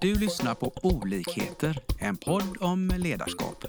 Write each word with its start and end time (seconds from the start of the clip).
Du 0.00 0.14
lyssnar 0.14 0.54
på 0.54 0.72
Olikheter, 0.82 1.78
en 1.98 2.16
podd 2.16 2.56
om 2.60 2.92
ledarskap. 2.98 3.64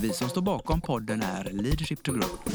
Vi 0.00 0.12
som 0.12 0.28
står 0.28 0.42
bakom 0.42 0.80
podden 0.80 1.22
är 1.22 1.44
Leadership 1.44 2.02
to 2.02 2.12
Group. 2.12 2.48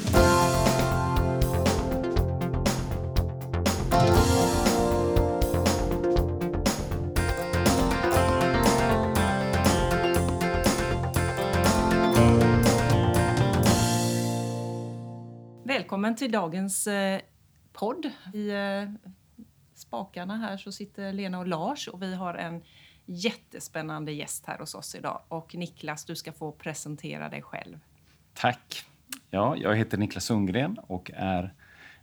Välkommen 15.64 16.16
till 16.16 16.32
dagens 16.32 16.88
eh, 16.88 17.22
podd. 17.74 18.12
I 18.34 18.50
eh, 18.50 19.12
spakarna 19.76 20.38
här 20.38 20.58
så 20.58 20.72
sitter 20.72 21.14
Lena 21.14 21.40
och 21.40 21.48
Lars 21.48 21.88
och 21.88 22.02
vi 22.02 22.16
har 22.16 22.34
en 22.34 22.62
jättespännande 23.06 24.12
gäst 24.12 24.46
här 24.46 24.58
hos 24.58 24.76
oss 24.76 24.96
idag. 24.96 25.22
Och 25.28 25.56
Niklas, 25.56 26.06
du 26.06 26.16
ska 26.16 26.32
få 26.32 26.52
presentera 26.52 27.30
dig 27.30 27.42
själv. 27.42 27.80
Tack. 28.34 28.86
Ja, 29.30 29.56
jag 29.58 29.76
heter 29.76 29.98
Niklas 29.98 30.26
Sundgren 30.26 30.80
och 30.88 31.12
är 31.14 31.54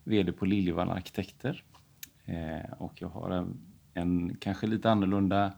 VD 0.05 0.33
på 0.33 0.45
Liljevall 0.45 0.91
Arkitekter. 0.91 1.63
Eh, 2.25 2.73
och 2.79 3.03
jag 3.03 3.09
har 3.09 3.31
en, 3.31 3.59
en 3.95 4.37
kanske 4.37 4.67
lite 4.67 4.91
annorlunda 4.91 5.53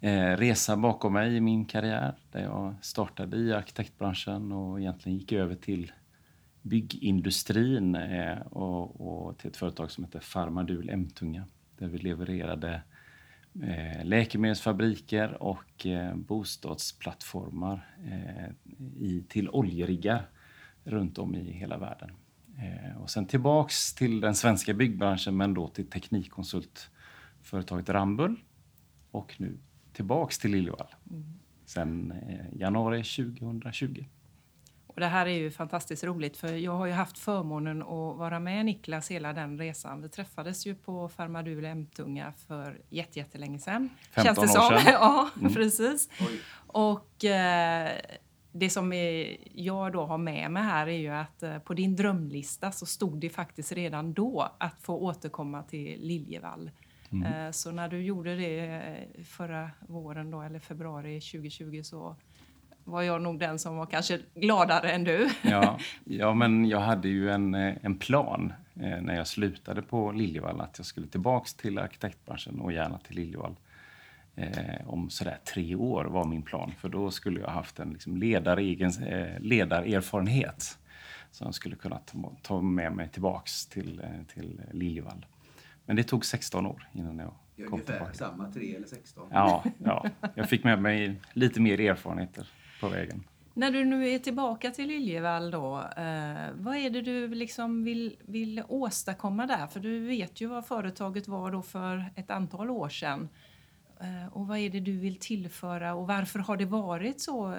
eh, 0.00 0.36
resa 0.36 0.76
bakom 0.76 1.12
mig 1.12 1.36
i 1.36 1.40
min 1.40 1.64
karriär 1.64 2.14
där 2.32 2.42
jag 2.42 2.74
startade 2.82 3.36
i 3.36 3.52
arkitektbranschen 3.52 4.52
och 4.52 4.80
egentligen 4.80 5.18
gick 5.18 5.32
över 5.32 5.54
till 5.54 5.92
byggindustrin 6.62 7.94
eh, 7.94 8.38
och, 8.40 9.00
och, 9.00 9.38
till 9.38 9.50
ett 9.50 9.56
företag 9.56 9.90
som 9.90 10.04
heter 10.04 10.20
Farmadul 10.20 10.90
Emtunga 10.90 11.44
där 11.78 11.88
vi 11.88 11.98
levererade 11.98 12.82
läkemedelsfabriker 14.02 15.42
och 15.42 15.86
eh, 15.86 16.14
bostadsplattformar 16.14 17.86
eh, 18.04 18.50
i, 18.98 19.24
till 19.28 19.48
oljeriggar 19.48 20.28
runt 20.84 21.18
om 21.18 21.34
i 21.34 21.52
hela 21.52 21.78
världen. 21.78 22.10
Eh, 22.58 23.02
och 23.02 23.10
sen 23.10 23.26
tillbaks 23.26 23.94
till 23.94 24.20
den 24.20 24.34
svenska 24.34 24.74
byggbranschen 24.74 25.36
men 25.36 25.54
då 25.54 25.68
till 25.68 25.86
teknikkonsultföretaget 25.86 27.88
Rambull 27.88 28.36
och 29.10 29.34
nu 29.38 29.58
tillbaks 29.92 30.38
till 30.38 30.50
Liljevall 30.50 30.94
mm. 31.10 31.24
sen 31.64 32.12
eh, 32.12 32.60
januari 32.60 33.02
2020. 33.02 34.04
Och 35.00 35.02
det 35.02 35.10
här 35.10 35.26
är 35.26 35.38
ju 35.38 35.50
fantastiskt 35.50 36.04
roligt 36.04 36.36
för 36.36 36.52
jag 36.52 36.72
har 36.72 36.86
ju 36.86 36.92
haft 36.92 37.18
förmånen 37.18 37.82
att 37.82 38.16
vara 38.18 38.40
med 38.40 38.64
Niklas 38.66 39.10
hela 39.10 39.32
den 39.32 39.58
resan. 39.58 40.02
Vi 40.02 40.08
träffades 40.08 40.66
ju 40.66 40.74
på 40.74 41.08
Farmadul 41.08 41.64
Emtunga 41.64 42.32
för 42.46 42.80
jättelänge 42.90 43.58
sedan. 43.58 43.88
15 44.10 44.24
Känns 44.24 44.52
det 44.52 44.58
år 44.58 44.70
som. 44.70 44.78
sedan. 44.78 44.92
ja, 44.92 45.30
mm. 45.40 45.54
precis. 45.54 46.08
Oj. 46.20 46.40
Och 46.66 47.24
eh, 47.24 47.90
det 48.52 48.70
som 48.70 48.92
är, 48.92 49.36
jag 49.54 49.92
då 49.92 50.04
har 50.04 50.18
med 50.18 50.50
mig 50.50 50.62
här 50.62 50.86
är 50.86 50.98
ju 50.98 51.08
att 51.08 51.42
eh, 51.42 51.58
på 51.58 51.74
din 51.74 51.96
drömlista 51.96 52.72
så 52.72 52.86
stod 52.86 53.20
det 53.20 53.30
faktiskt 53.30 53.72
redan 53.72 54.12
då 54.12 54.50
att 54.58 54.82
få 54.82 54.94
återkomma 54.94 55.62
till 55.62 56.00
Liljevall. 56.00 56.70
Mm. 57.12 57.32
Eh, 57.32 57.50
så 57.50 57.70
när 57.70 57.88
du 57.88 58.02
gjorde 58.02 58.36
det 58.36 58.60
eh, 58.66 59.24
förra 59.24 59.70
våren 59.80 60.30
då, 60.30 60.42
eller 60.42 60.58
februari 60.58 61.20
2020 61.20 61.80
så 61.84 62.16
var 62.90 63.02
jag 63.02 63.22
nog 63.22 63.38
den 63.38 63.58
som 63.58 63.76
var 63.76 63.86
kanske 63.86 64.18
gladare 64.34 64.90
än 64.90 65.04
du. 65.04 65.30
Ja, 65.42 65.78
ja 66.04 66.34
men 66.34 66.64
jag 66.68 66.80
hade 66.80 67.08
ju 67.08 67.30
en, 67.30 67.54
eh, 67.54 67.74
en 67.82 67.98
plan 67.98 68.52
eh, 68.74 69.00
när 69.00 69.16
jag 69.16 69.26
slutade 69.26 69.82
på 69.82 70.12
Liljevall 70.12 70.60
att 70.60 70.78
jag 70.78 70.86
skulle 70.86 71.06
tillbaks 71.06 71.54
till 71.54 71.78
arkitektbranschen 71.78 72.60
och 72.60 72.72
gärna 72.72 72.98
till 72.98 73.16
Liljevall. 73.16 73.56
Eh, 74.36 74.86
om 74.86 75.10
sådär 75.10 75.38
tre 75.54 75.74
år 75.74 76.04
var 76.04 76.24
min 76.24 76.42
plan, 76.42 76.72
för 76.78 76.88
då 76.88 77.10
skulle 77.10 77.40
jag 77.40 77.48
haft 77.48 77.78
en 77.78 77.90
liksom 77.92 78.16
ledaregen, 78.16 78.90
eh, 79.06 79.40
ledarerfarenhet 79.40 80.78
som 81.30 81.44
jag 81.44 81.54
skulle 81.54 81.76
kunna 81.76 81.98
ta, 81.98 82.32
ta 82.42 82.60
med 82.60 82.92
mig 82.92 83.08
tillbaks 83.08 83.66
till, 83.66 84.00
eh, 84.04 84.34
till 84.34 84.60
Liljevall. 84.72 85.26
Men 85.86 85.96
det 85.96 86.02
tog 86.02 86.24
16 86.24 86.66
år 86.66 86.88
innan 86.92 87.18
jag 87.18 87.28
kom 87.28 87.74
Ungefär 87.74 87.92
tillbaka. 87.92 88.14
samma, 88.14 88.52
tre 88.52 88.74
eller 88.76 88.86
16? 88.86 89.28
Ja, 89.32 89.64
ja, 89.84 90.06
jag 90.34 90.48
fick 90.48 90.64
med 90.64 90.82
mig 90.82 91.20
lite 91.32 91.60
mer 91.60 91.80
erfarenheter 91.80 92.48
på 92.80 92.88
vägen. 92.88 93.24
När 93.54 93.70
du 93.70 93.84
nu 93.84 94.08
är 94.08 94.18
tillbaka 94.18 94.70
till 94.70 94.88
Liljevall 94.88 95.50
då, 95.50 95.78
eh, 95.78 96.50
vad 96.54 96.76
är 96.76 96.90
det 96.90 97.00
du 97.00 97.28
liksom 97.28 97.84
vill, 97.84 98.16
vill 98.24 98.62
åstadkomma 98.68 99.46
där? 99.46 99.66
För 99.66 99.80
du 99.80 100.00
vet 100.00 100.40
ju 100.40 100.46
vad 100.46 100.66
företaget 100.66 101.28
var 101.28 101.52
då 101.52 101.62
för 101.62 102.12
ett 102.16 102.30
antal 102.30 102.70
år 102.70 102.88
sedan. 102.88 103.28
Eh, 104.00 104.26
och 104.32 104.46
vad 104.46 104.58
är 104.58 104.70
det 104.70 104.80
du 104.80 104.98
vill 104.98 105.16
tillföra 105.16 105.94
och 105.94 106.06
varför 106.06 106.38
har 106.38 106.56
det 106.56 106.64
varit 106.64 107.20
så, 107.20 107.52
eh, 107.52 107.58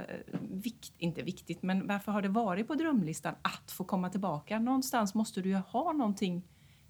vikt, 0.52 0.94
inte 0.98 1.22
viktigt, 1.22 1.64
men 1.64 1.88
varför 1.88 2.12
har 2.12 2.22
det 2.22 2.30
varit 2.30 2.68
på 2.68 2.76
drömlistan 2.76 3.36
att 3.42 3.72
få 3.72 3.84
komma 3.84 4.10
tillbaka? 4.10 4.60
Någonstans 4.60 5.14
måste 5.14 5.42
du 5.42 5.50
ju 5.50 5.56
ha 5.56 5.92
någonting 5.92 6.44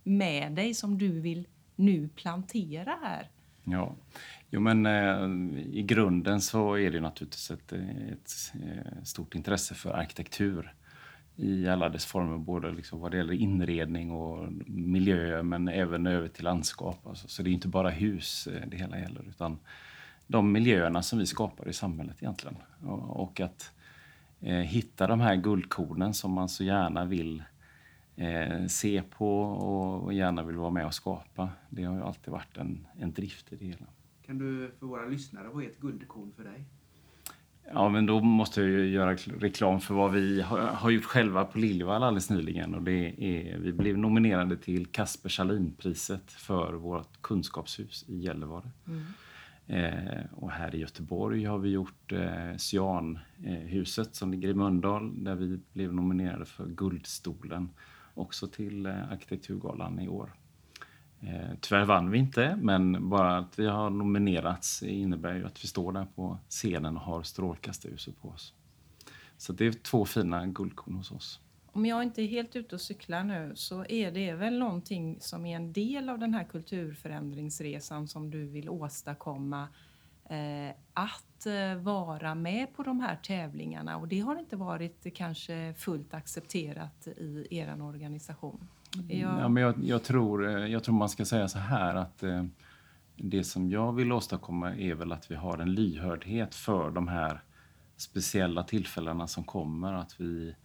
med 0.04 0.52
dig 0.52 0.74
som 0.74 0.98
du 0.98 1.20
vill 1.20 1.48
nu 1.76 2.10
plantera 2.10 2.98
här. 3.02 3.30
Ja, 3.72 3.96
jo 4.50 4.60
men 4.60 4.86
eh, 4.86 5.26
i 5.78 5.84
grunden 5.84 6.42
så 6.42 6.78
är 6.78 6.92
det 6.92 7.00
naturligtvis 7.00 7.52
ett, 7.52 7.74
ett, 7.74 8.54
eh, 8.54 9.04
stort 9.04 9.36
intresse 9.36 9.76
för 9.76 9.94
arkitektur 9.94 10.74
i 11.36 11.68
alla 11.68 11.90
dess 11.90 12.06
former, 12.06 12.38
både 12.38 12.72
liksom 12.72 13.00
vad 13.00 13.12
det 13.12 13.18
gäller 13.18 13.34
inredning 13.34 14.12
och 14.12 14.52
miljö 14.68 15.44
men 15.44 15.68
även 15.68 16.08
över 16.08 16.28
till 16.28 16.44
landskap. 16.44 17.08
Alltså, 17.08 17.28
så 17.28 17.44
det 17.44 17.50
är 17.50 17.52
inte 17.52 17.68
bara 17.68 17.90
hus 17.90 18.48
eh, 18.48 18.68
det 18.68 18.78
hela 18.78 19.00
gäller 19.00 19.26
utan 19.30 19.60
de 20.28 20.52
miljöerna 20.52 21.02
som 21.02 21.20
vi 21.20 21.26
skapar 21.26 21.68
i 21.68 21.74
samhället 21.74 22.24
egentligen. 22.24 22.58
Och, 22.86 23.20
och 23.20 23.40
att 23.40 23.72
eh, 24.42 24.56
hitta 24.56 25.08
de 25.08 25.20
här 25.20 25.36
guldkornen 25.36 26.14
som 26.14 26.32
man 26.32 26.50
så 26.50 26.64
gärna 26.64 27.06
vill 27.06 27.44
eh, 28.22 28.68
se 28.68 29.04
på 29.18 29.42
och 29.42 30.14
gärna 30.14 30.44
vill 30.44 30.58
vara 30.58 30.70
med 30.70 30.86
och 30.86 30.94
skapa. 30.94 31.50
Det 31.70 31.84
har 31.84 31.96
ju 31.96 32.02
alltid 32.02 32.32
varit 32.32 32.58
en, 32.58 32.88
en 33.00 33.14
drift 33.14 33.54
i 33.54 33.56
det 33.56 33.66
hela. 33.66 33.86
Kan 34.26 34.38
du 34.38 34.72
för 34.80 34.86
våra 34.86 35.06
lyssnare, 35.06 35.48
vad 35.54 35.64
är 35.64 35.68
ett 35.68 35.80
guldkorn 35.80 36.32
för 36.36 36.44
dig? 36.44 36.66
Ja, 37.74 37.90
men 37.90 38.06
då 38.06 38.20
måste 38.20 38.62
jag 38.62 38.70
ju 38.70 38.90
göra 38.90 39.14
reklam 39.14 39.82
för 39.82 39.94
vad 39.94 40.12
vi 40.12 40.42
har, 40.42 40.90
gjort 40.90 41.04
själva 41.04 41.46
på 41.46 41.58
Liljevall 41.58 42.04
alldeles 42.04 42.30
nyligen. 42.30 42.76
Och 42.76 42.82
det 42.82 43.24
är, 43.24 43.58
vi 43.58 43.74
blev 43.74 43.98
nominerade 43.98 44.58
till 44.58 44.86
Kasper 44.86 45.30
Schalin-priset 45.30 46.32
för 46.32 46.74
vårt 46.74 47.22
kunskapshus 47.22 48.06
i 48.08 48.18
Gällivare. 48.18 48.72
Mm. 48.88 49.04
Eh, 49.68 50.26
och 50.32 50.52
här 50.52 50.76
i 50.76 50.80
Göteborg 50.80 51.44
har 51.44 51.58
vi 51.58 51.70
gjort 51.70 52.12
eh, 52.12 52.58
Cyanhuset 52.58 54.08
eh, 54.08 54.12
som 54.12 54.32
ligger 54.32 54.50
i 54.50 54.54
Mölndal 54.54 55.24
där 55.24 55.36
vi 55.36 55.60
blev 55.74 55.94
nominerade 55.94 56.46
för 56.46 56.66
Guldstolen 56.66 57.70
också 58.14 58.48
till 58.48 58.86
eh, 58.86 59.12
Arkitekturgalan 59.12 60.00
i 60.00 60.08
år. 60.08 60.34
Eh, 61.22 61.56
tyvärr 61.62 61.86
vann 61.86 62.12
vi 62.12 62.18
inte, 62.18 62.56
men 62.62 63.10
bara 63.10 63.38
att 63.38 63.60
vi 63.60 63.68
har 63.68 63.90
nominerats 63.90 64.84
innebär 64.84 65.34
ju 65.34 65.46
att 65.46 65.64
vi 65.64 65.68
står 65.68 65.92
där 65.92 66.08
på 66.16 66.38
scenen 66.50 66.98
och 66.98 67.04
har 67.04 67.24
strålkastarljuset 67.24 68.22
på 68.22 68.30
oss. 68.30 68.54
Så 69.38 69.54
det 69.54 69.66
är 69.66 69.72
två 69.72 70.06
fina 70.06 70.46
guldkorn 70.46 70.96
hos 70.96 71.12
oss. 71.12 71.40
Om 71.74 71.86
jag 71.86 72.04
inte 72.04 72.22
är 72.22 72.28
helt 72.28 72.56
ute 72.56 72.76
och 72.76 72.82
cyklar 72.82 73.24
nu 73.24 73.52
så 73.56 73.86
är 73.86 74.12
det 74.12 74.34
väl 74.34 74.60
någonting 74.60 75.18
som 75.20 75.46
är 75.46 75.56
en 75.56 75.74
del 75.74 76.10
av 76.10 76.20
den 76.20 76.34
här 76.34 76.44
kulturförändringsresan 76.44 78.08
som 78.08 78.32
du 78.32 78.46
vill 78.46 78.70
åstadkomma. 78.70 79.68
Eh, 80.32 80.74
att 80.94 81.46
eh, 81.46 81.76
vara 81.76 82.36
med 82.36 82.76
på 82.76 82.84
de 82.84 83.00
här 83.00 83.16
tävlingarna 83.16 83.98
och 83.98 84.08
det 84.08 84.20
har 84.20 84.40
inte 84.40 84.56
varit 84.56 85.16
kanske 85.16 85.74
fullt 85.78 86.14
accepterat 86.14 87.08
i 87.18 87.48
er 87.50 87.82
organisation. 87.82 88.68
Jag... 89.10 89.40
Ja, 89.40 89.48
men 89.48 89.64
jag, 89.64 89.84
jag, 89.84 90.04
tror, 90.04 90.50
eh, 90.50 90.66
jag 90.66 90.84
tror 90.84 90.96
man 90.96 91.10
ska 91.10 91.26
säga 91.26 91.48
så 91.48 91.60
här 91.60 91.96
att 91.96 92.24
det 93.16 93.44
som 93.44 93.70
jag 93.70 93.94
vill 93.94 94.12
åstadkomma 94.12 94.76
är 94.76 94.96
väl 94.96 95.12
att 95.12 95.32
vi 95.32 95.36
har 95.36 95.58
en 95.58 95.74
lyhördhet 95.74 96.56
för 96.56 96.92
de 96.92 97.08
här 97.08 97.42
speciella 97.98 98.64
tillfällena 98.64 99.28
som 99.28 99.44
kommer. 99.44 99.94
Att 99.94 100.22
vi 100.22 100.56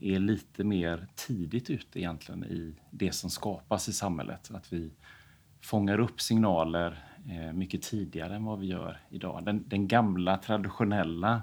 är 0.00 0.18
lite 0.18 0.64
mer 0.64 1.06
tidigt 1.14 1.70
ute 1.70 2.00
egentligen 2.00 2.44
i 2.44 2.74
det 2.90 3.12
som 3.12 3.30
skapas 3.30 3.88
i 3.88 3.92
samhället. 3.92 4.50
Att 4.54 4.72
vi 4.72 4.90
fångar 5.60 6.00
upp 6.00 6.20
signaler 6.20 7.11
Eh, 7.28 7.52
mycket 7.52 7.82
tidigare 7.82 8.36
än 8.36 8.44
vad 8.44 8.58
vi 8.58 8.66
gör 8.66 9.00
idag. 9.10 9.44
Den, 9.44 9.64
den 9.68 9.88
gamla 9.88 10.36
traditionella 10.36 11.42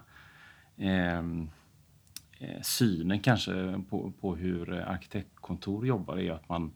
ehm, 0.77 1.49
eh, 2.39 2.61
synen 2.61 3.19
kanske 3.19 3.81
på, 3.89 4.13
på 4.21 4.35
hur 4.35 4.73
arkitektkontor 4.73 5.87
jobbar 5.87 6.17
är 6.17 6.31
att 6.31 6.49
man 6.49 6.71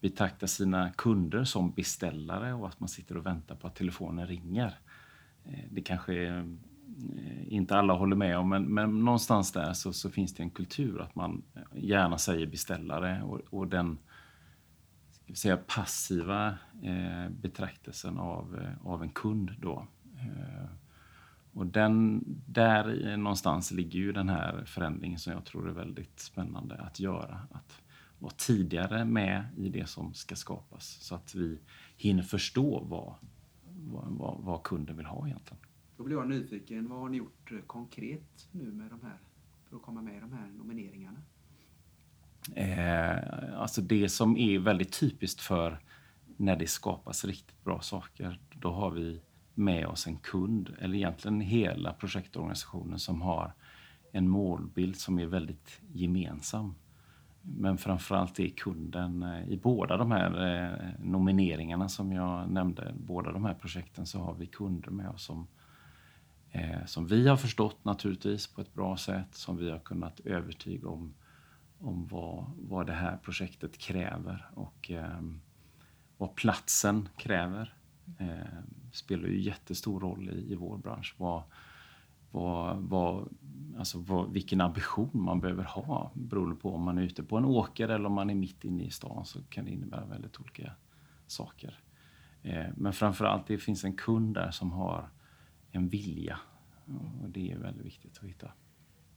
betraktar 0.00 0.46
sina 0.46 0.90
kunder 0.90 1.44
som 1.44 1.70
beställare 1.70 2.54
och 2.54 2.68
att 2.68 2.80
man 2.80 2.88
sitter 2.88 3.16
och 3.16 3.26
väntar 3.26 3.54
på 3.54 3.66
att 3.66 3.74
telefonen 3.74 4.26
ringer. 4.26 4.78
Eh, 5.44 5.64
det 5.70 5.80
kanske 5.80 6.14
är, 6.14 6.38
eh, 6.38 7.52
inte 7.54 7.76
alla 7.76 7.94
håller 7.94 8.16
med 8.16 8.38
om, 8.38 8.48
men, 8.48 8.64
men 8.64 9.04
någonstans 9.04 9.52
där 9.52 9.72
så, 9.72 9.92
så, 9.92 10.10
finns 10.10 10.34
det 10.34 10.42
en 10.42 10.50
kultur 10.50 11.00
att 11.00 11.14
man 11.14 11.42
gärna 11.74 12.18
säger 12.18 12.46
beställare 12.46 13.22
och, 13.22 13.40
och 13.50 13.68
den 13.68 13.98
säga, 15.34 15.56
passiva 15.56 16.58
eh, 16.82 17.30
betraktelsen 17.30 18.18
av, 18.18 18.58
eh, 18.60 18.86
av 18.86 19.02
en 19.02 19.10
kund. 19.10 19.50
Då. 19.60 19.86
Eh, 20.16 20.70
och 21.52 21.66
den, 21.66 22.24
där 22.46 23.16
någonstans 23.16 23.70
ligger 23.70 23.98
ju 23.98 24.12
den 24.12 24.28
här 24.28 24.64
förändringen 24.64 25.18
som 25.18 25.32
jag 25.32 25.44
tror 25.44 25.68
är 25.68 25.72
väldigt 25.72 26.20
spännande 26.20 26.76
att 26.76 27.00
göra. 27.00 27.40
Att 27.50 27.82
vara 28.18 28.32
tidigare 28.36 29.04
med 29.04 29.44
i 29.56 29.68
det 29.68 29.88
som 29.88 30.14
ska 30.14 30.36
skapas 30.36 30.86
så 30.86 31.14
att 31.14 31.34
vi 31.34 31.58
hinner 31.96 32.22
förstå 32.22 32.84
vad, 32.84 33.14
vad, 34.18 34.40
vad 34.40 34.62
kunden 34.62 34.96
vill 34.96 35.06
ha 35.06 35.26
egentligen. 35.26 35.62
Då 35.96 36.04
blir 36.04 36.16
jag 36.16 36.28
nyfiken. 36.28 36.88
Vad 36.88 36.98
har 36.98 37.08
ni 37.08 37.16
gjort 37.16 37.52
eh, 37.52 37.58
konkret 37.58 38.48
nu 38.52 38.72
med 38.72 38.90
de 38.90 39.00
här, 39.02 39.18
för 39.64 39.76
att 39.76 39.82
komma 39.82 40.02
med 40.02 40.16
i 40.16 40.20
de 40.20 40.32
här 40.32 40.48
nomineringarna? 40.48 41.22
Eh, 42.54 43.16
alltså 43.56 43.80
det 43.80 44.08
som 44.08 44.36
är 44.36 44.58
väldigt 44.58 44.92
typiskt 44.92 45.40
för 45.40 45.78
när 46.36 46.56
det 46.56 46.66
skapas 46.66 47.24
riktigt 47.24 47.64
bra 47.64 47.80
saker, 47.80 48.40
då 48.54 48.70
har 48.70 48.90
vi 48.90 49.20
med 49.54 49.86
oss 49.86 50.06
en 50.06 50.16
kund, 50.16 50.74
eller 50.80 50.94
egentligen 50.94 51.40
hela 51.40 51.92
projektorganisationen 51.92 52.98
som 52.98 53.22
har 53.22 53.52
en 54.12 54.28
målbild 54.28 54.96
som 54.96 55.18
är 55.18 55.26
väldigt 55.26 55.80
gemensam. 55.92 56.74
Men 57.42 57.78
framförallt 57.78 58.40
är 58.40 58.48
kunden, 58.48 59.22
eh, 59.22 59.48
i 59.48 59.56
båda 59.56 59.96
de 59.96 60.10
här 60.10 60.46
eh, 60.46 60.88
nomineringarna 61.04 61.88
som 61.88 62.12
jag 62.12 62.50
nämnde, 62.50 62.94
båda 62.98 63.32
de 63.32 63.44
här 63.44 63.54
projekten 63.54 64.06
så 64.06 64.18
har 64.18 64.34
vi 64.34 64.46
kunder 64.46 64.90
med 64.90 65.08
oss 65.10 65.22
som, 65.22 65.46
eh, 66.50 66.84
som 66.86 67.06
vi 67.06 67.28
har 67.28 67.36
förstått 67.36 67.84
naturligtvis 67.84 68.46
på 68.46 68.60
ett 68.60 68.74
bra 68.74 68.96
sätt, 68.96 69.34
som 69.34 69.56
vi 69.56 69.70
har 69.70 69.78
kunnat 69.78 70.20
övertyga 70.20 70.88
om, 70.88 71.14
om 71.78 72.06
vad, 72.06 72.44
vad 72.58 72.86
det 72.86 72.92
här 72.92 73.16
projektet 73.16 73.78
kräver 73.78 74.50
och 74.54 74.90
eh, 74.90 75.20
vad 76.16 76.34
platsen 76.34 77.08
kräver. 77.16 77.74
Eh, 78.18 78.58
spelar 78.92 79.28
ju 79.28 79.40
jättestor 79.40 80.00
roll 80.00 80.30
i, 80.30 80.52
i 80.52 80.54
vår 80.54 80.78
bransch. 80.78 81.14
Vad, 81.18 81.42
vad, 82.30 82.76
vad, 82.76 83.28
alltså 83.78 83.98
vad, 83.98 84.32
vilken 84.32 84.60
ambition 84.60 85.10
man 85.12 85.40
behöver 85.40 85.64
ha 85.64 86.10
beroende 86.14 86.56
på 86.56 86.74
om 86.74 86.82
man 86.82 86.98
är 86.98 87.02
ute 87.02 87.22
på 87.22 87.36
en 87.36 87.44
åker 87.44 87.88
eller 87.88 88.06
om 88.06 88.12
man 88.12 88.30
är 88.30 88.34
mitt 88.34 88.64
inne 88.64 88.84
i 88.84 88.90
stan 88.90 89.24
så 89.24 89.42
kan 89.42 89.64
det 89.64 89.70
innebära 89.70 90.04
väldigt 90.04 90.40
olika 90.40 90.72
saker. 91.26 91.80
Eh, 92.42 92.66
men 92.76 92.92
framförallt 92.92 93.46
det 93.46 93.58
finns 93.58 93.84
en 93.84 93.96
kund 93.96 94.34
där 94.34 94.50
som 94.50 94.72
har 94.72 95.08
en 95.70 95.88
vilja 95.88 96.38
och 97.22 97.30
det 97.30 97.52
är 97.52 97.58
väldigt 97.58 97.86
viktigt 97.86 98.18
att 98.18 98.28
hitta. 98.28 98.52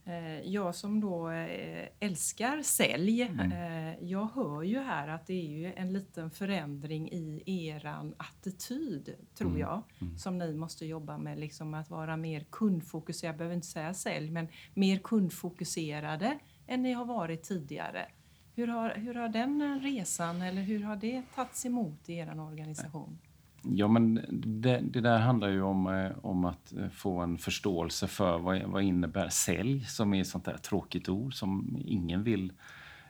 Eh, 0.04 0.40
jag 0.40 0.74
som 0.74 1.00
då 1.00 1.30
eh, 1.30 1.88
älskar 2.00 2.62
sälj, 2.62 3.22
Mm. 3.22 3.52
eh, 3.52 3.94
jag 4.04 4.28
hör 4.34 4.62
ju 4.62 4.78
här 4.78 5.08
att 5.08 5.26
det 5.26 5.34
är 5.34 5.48
ju 5.48 5.72
en 5.72 5.92
liten 5.92 6.30
förändring 6.30 7.08
i 7.12 7.68
eran 7.68 8.14
attityd, 8.16 9.14
tror 9.34 9.48
Mm. 9.48 9.60
jag, 9.60 9.82
Mm. 10.00 10.18
som 10.18 10.38
ni 10.38 10.54
måste 10.54 10.86
jobba 10.86 11.18
med. 11.18 11.38
Liksom 11.38 11.74
att 11.74 11.90
vara 11.90 12.16
mer 12.16 12.44
kundfokuserade, 12.50 13.32
jag 13.32 13.38
behöver 13.38 13.54
inte 13.54 13.66
säga 13.66 13.94
sälj, 13.94 14.30
men 14.30 14.48
mer 14.74 14.98
kundfokuserade 14.98 16.38
än 16.66 16.82
ni 16.82 16.92
har 16.92 17.04
varit 17.04 17.42
tidigare. 17.42 18.06
Hur 18.54 18.66
har, 18.66 18.90
hur 18.90 19.14
har 19.14 19.28
den 19.28 19.80
resan, 19.82 20.42
eller 20.42 20.62
hur 20.62 20.82
har 20.82 20.96
det 20.96 21.22
tagits 21.34 21.66
emot 21.66 22.08
i 22.08 22.14
er 22.14 22.40
organisation? 22.40 23.18
Ja, 23.62 23.88
men 23.88 24.14
det, 24.30 24.80
det 24.82 25.00
där 25.00 25.18
handlar 25.18 25.48
ju 25.48 25.62
om, 25.62 25.86
eh, 25.86 26.10
om 26.22 26.44
att 26.44 26.72
eh, 26.72 26.88
få 26.88 27.18
en 27.18 27.38
förståelse 27.38 28.08
för 28.08 28.38
vad, 28.38 28.62
vad 28.62 28.82
innebär 28.82 29.28
sälj, 29.28 29.84
som 29.84 30.14
är 30.14 30.20
ett 30.20 30.26
sånt 30.26 30.44
där 30.44 30.56
tråkigt 30.56 31.08
ord 31.08 31.34
som 31.34 31.78
ingen 31.84 32.22
vill. 32.22 32.52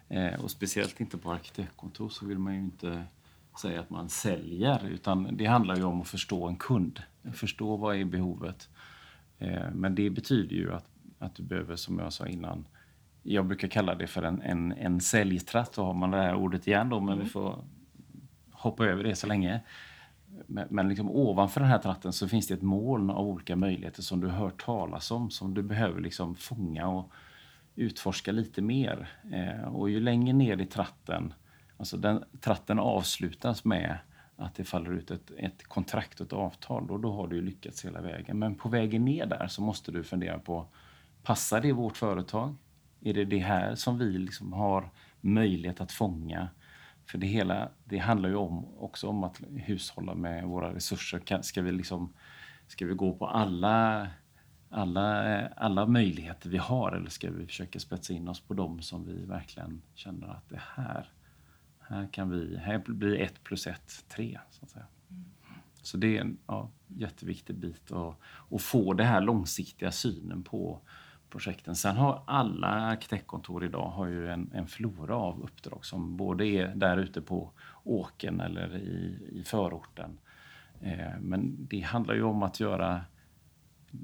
Eh, 0.09 0.45
och 0.45 0.51
speciellt 0.51 1.01
inte 1.01 1.19
på 1.19 1.33
arkitektkontor 1.33 2.09
så 2.09 2.27
vill 2.27 2.39
man 2.39 2.55
ju 2.55 2.61
inte 2.61 3.05
säga 3.61 3.81
att 3.81 3.91
man 3.91 4.09
säljer, 4.09 4.89
utan 4.89 5.37
det 5.37 5.47
handlar 5.47 5.77
ju 5.77 5.83
om 5.83 6.01
att 6.01 6.09
förstå 6.09 6.49
en 6.49 6.57
kund. 6.57 7.03
Förstå 7.33 7.77
vad 7.77 7.97
är 7.97 8.05
behovet. 8.05 8.69
Eh, 9.39 9.71
men 9.75 9.95
det 9.95 10.11
betyder 10.11 10.57
ju 10.57 10.73
att, 10.73 10.87
att 11.19 11.35
du 11.35 11.43
behöver, 11.43 11.77
som 11.77 11.99
jag 11.99 12.13
sa 12.13 12.27
innan, 12.27 12.65
jag 13.23 13.47
brukar 13.47 13.69
kalla 13.69 13.95
det 13.95 14.07
för 14.07 14.23
en, 14.23 14.43
en, 14.43 14.73
en 14.73 15.01
säljtratt, 15.01 15.75
så 15.75 15.85
har 15.85 15.95
man 15.95 16.11
det 16.11 16.17
här 16.17 16.35
ordet 16.35 16.67
igen 16.67 16.89
då, 16.89 17.01
men 17.01 17.19
vi 17.19 17.25
får 17.25 17.65
hoppa 18.51 18.87
över 18.87 19.05
det 19.05 19.17
så 19.17 19.27
länge. 19.27 19.61
Men, 20.47 20.89
liksom 20.89 21.11
ovanför 21.11 21.61
den 21.61 21.71
här 21.71 21.79
tratten 21.79 22.13
så 22.13 22.29
finns 22.29 22.47
det 22.47 22.55
ett 22.55 22.63
moln 22.63 23.11
av 23.11 23.27
olika 23.27 23.57
möjligheter 23.57 24.03
som 24.03 24.21
du 24.21 24.27
har 24.27 24.39
hört 24.39 24.65
talas 24.65 25.11
om, 25.11 25.31
som 25.31 25.55
du 25.55 25.63
behöver 25.63 26.01
liksom 26.01 26.35
fånga 26.35 26.89
och 26.89 27.13
utforska 27.75 28.33
lite 28.33 28.63
mer. 28.63 29.09
Eh, 29.33 29.75
och 29.75 29.91
ju 29.91 30.01
längre 30.01 30.33
ner 30.33 30.61
i 30.61 30.67
tratten, 30.67 31.35
alltså 31.77 31.97
den, 31.97 32.25
tratten 32.41 32.79
avslutas 32.79 33.65
med 33.65 33.99
att 34.37 34.55
det 34.55 34.65
faller 34.65 34.93
ut 34.93 35.11
ett, 35.11 35.31
ett 35.37 35.65
kontrakt 35.65 36.21
och 36.21 36.27
ett 36.27 36.33
avtal, 36.33 36.91
och 36.91 37.01
då 37.01 37.13
har 37.13 37.29
du 37.29 37.43
lyckats 37.43 37.85
hela 37.85 38.01
vägen. 38.01 38.39
Men 38.39 38.55
på 38.55 38.69
vägen 38.69 39.05
ner 39.05 39.27
där 39.27 39.47
så 39.47 39.63
måste 39.63 39.93
du 39.93 40.05
fundera 40.05 40.39
på, 40.39 40.67
passar 41.23 41.61
det 41.61 41.73
vårt 41.73 41.97
företag? 41.97 42.55
Är 43.01 43.15
det 43.15 43.25
det 43.25 43.39
här 43.39 43.75
som 43.75 43.99
vi 43.99 44.19
liksom 44.19 44.53
har 44.53 44.91
möjlighet 45.21 45.81
att 45.81 45.93
fånga? 45.93 46.49
För 47.13 47.19
det 47.19 47.27
hela, 47.27 47.69
det 47.85 47.99
handlar 47.99 48.29
ju 48.29 48.35
om, 48.35 48.65
också 48.79 49.09
om 49.09 49.25
att 49.25 49.41
hushålla 49.57 50.15
med 50.15 50.45
våra 50.45 50.75
resurser. 50.75 51.19
Kan- 51.19 51.43
Ska 51.43 51.63
vi, 51.63 51.73
liksom, 51.73 52.13
ska 52.67 52.87
vi 52.87 52.95
gå 52.95 53.15
på 53.15 53.27
alla, 53.27 54.09
alla, 54.71 55.47
alla 55.49 55.87
möjligheter 55.87 56.51
vi 56.51 56.59
har 56.59 56.93
eller 56.93 57.11
ska 57.11 57.31
vi 57.31 57.47
försöka 57.47 57.81
spetsa 57.81 58.13
in 58.13 58.29
oss 58.29 58.41
på 58.41 58.55
dem 58.55 58.83
som 58.83 59.05
vi 59.07 59.25
verkligen 59.25 59.83
känner 59.95 60.29
att 60.29 60.49
det 60.49 60.61
här, 60.77 61.09
här 61.81 62.09
kan 62.13 62.31
vi, 62.31 62.57
här 62.59 62.79
blir 62.87 63.21
ett 63.21 63.45
plus 63.45 63.67
ett 63.67 64.05
tre. 64.09 64.39
Så, 64.51 64.65
att 64.65 64.71
säga. 64.71 64.87
så 65.83 65.97
det 65.97 66.17
är 66.17 66.21
en 66.21 66.39
ja, 66.47 66.71
jätteviktig 66.87 67.57
bit 67.57 67.93
att, 67.93 68.17
att 68.51 68.63
få 68.63 68.95
den 68.95 69.07
här 69.07 69.21
långsiktiga 69.21 69.91
synen 69.91 70.43
på 70.43 70.81
projekten. 71.33 71.77
Sen 71.77 71.97
har 71.97 72.23
alla 72.27 72.67
arkitektkontor 72.67 73.65
idag 73.65 73.89
har 73.89 74.07
ju 74.07 74.29
en, 74.29 74.51
en 74.55 74.67
flora 74.67 75.17
av 75.17 75.43
uppdrag 75.43 75.85
som 75.85 76.17
både 76.17 76.47
är 76.47 76.75
där 76.75 76.97
ute 76.97 77.21
på 77.21 77.51
åken 77.85 78.41
eller 78.41 78.77
i, 78.77 79.19
i 79.33 79.43
förorten. 79.45 80.19
Eh, 80.81 81.21
men 81.21 81.67
det 81.71 81.81
handlar 81.81 82.15
ju 82.15 82.23
om 82.23 82.43
att 82.43 82.61
göra 82.61 83.05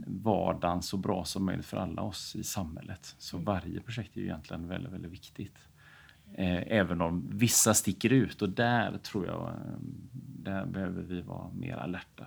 vardagen 0.07 0.83
så 0.83 0.97
bra 0.97 1.25
som 1.25 1.45
möjligt 1.45 1.67
för 1.67 1.77
alla 1.77 2.03
oss 2.03 2.37
i 2.37 2.45
samhället. 2.45 3.15
Så 3.19 3.39
varje 3.39 3.81
projekt 3.81 4.17
är 4.17 4.21
ju 4.21 4.27
egentligen 4.27 4.69
väldigt, 4.69 4.93
väldigt 4.93 5.13
viktigt. 5.13 5.59
Eh, 6.35 6.63
även 6.67 7.01
om 7.01 7.29
vissa 7.33 7.75
sticker 7.75 8.13
ut 8.13 8.43
och 8.43 8.49
där 8.49 8.99
tror 8.99 9.27
jag, 9.27 9.49
eh, 9.49 9.79
där 10.13 10.67
behöver 10.67 11.03
vi 11.03 11.21
vara 11.21 11.51
mer 11.53 11.77
alerta. 11.77 12.27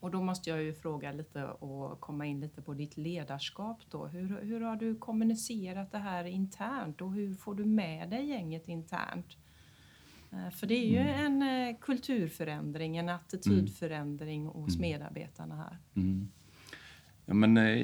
Och 0.00 0.10
då 0.10 0.22
måste 0.22 0.50
jag 0.50 0.62
ju 0.62 0.74
fråga 0.74 1.12
lite 1.12 1.44
och 1.44 2.00
komma 2.00 2.26
in 2.26 2.40
lite 2.40 2.62
på 2.62 2.74
ditt 2.74 2.96
ledarskap 2.96 3.78
då. 3.90 4.06
Hur, 4.06 4.42
hur 4.42 4.60
har 4.60 4.76
du 4.76 4.94
kommunicerat 4.94 5.92
det 5.92 5.98
här 5.98 6.24
internt 6.24 7.00
och 7.00 7.12
hur 7.12 7.34
får 7.34 7.54
du 7.54 7.64
med 7.64 8.10
dig 8.10 8.28
gänget 8.28 8.68
internt? 8.68 9.36
Eh, 10.32 10.50
För 10.50 10.66
det 10.66 10.74
är 10.74 10.88
ju 10.88 10.98
en 10.98 11.42
eh, 11.42 11.76
kulturförändring, 11.80 12.96
en 12.96 13.08
attitydförändring 13.08 14.46
hos 14.46 14.78
medarbetarna 14.78 15.56
här. 15.56 15.78
Mm. 15.96 16.28
Ja, 17.26 17.34
men, 17.34 17.56
eh, 17.56 17.76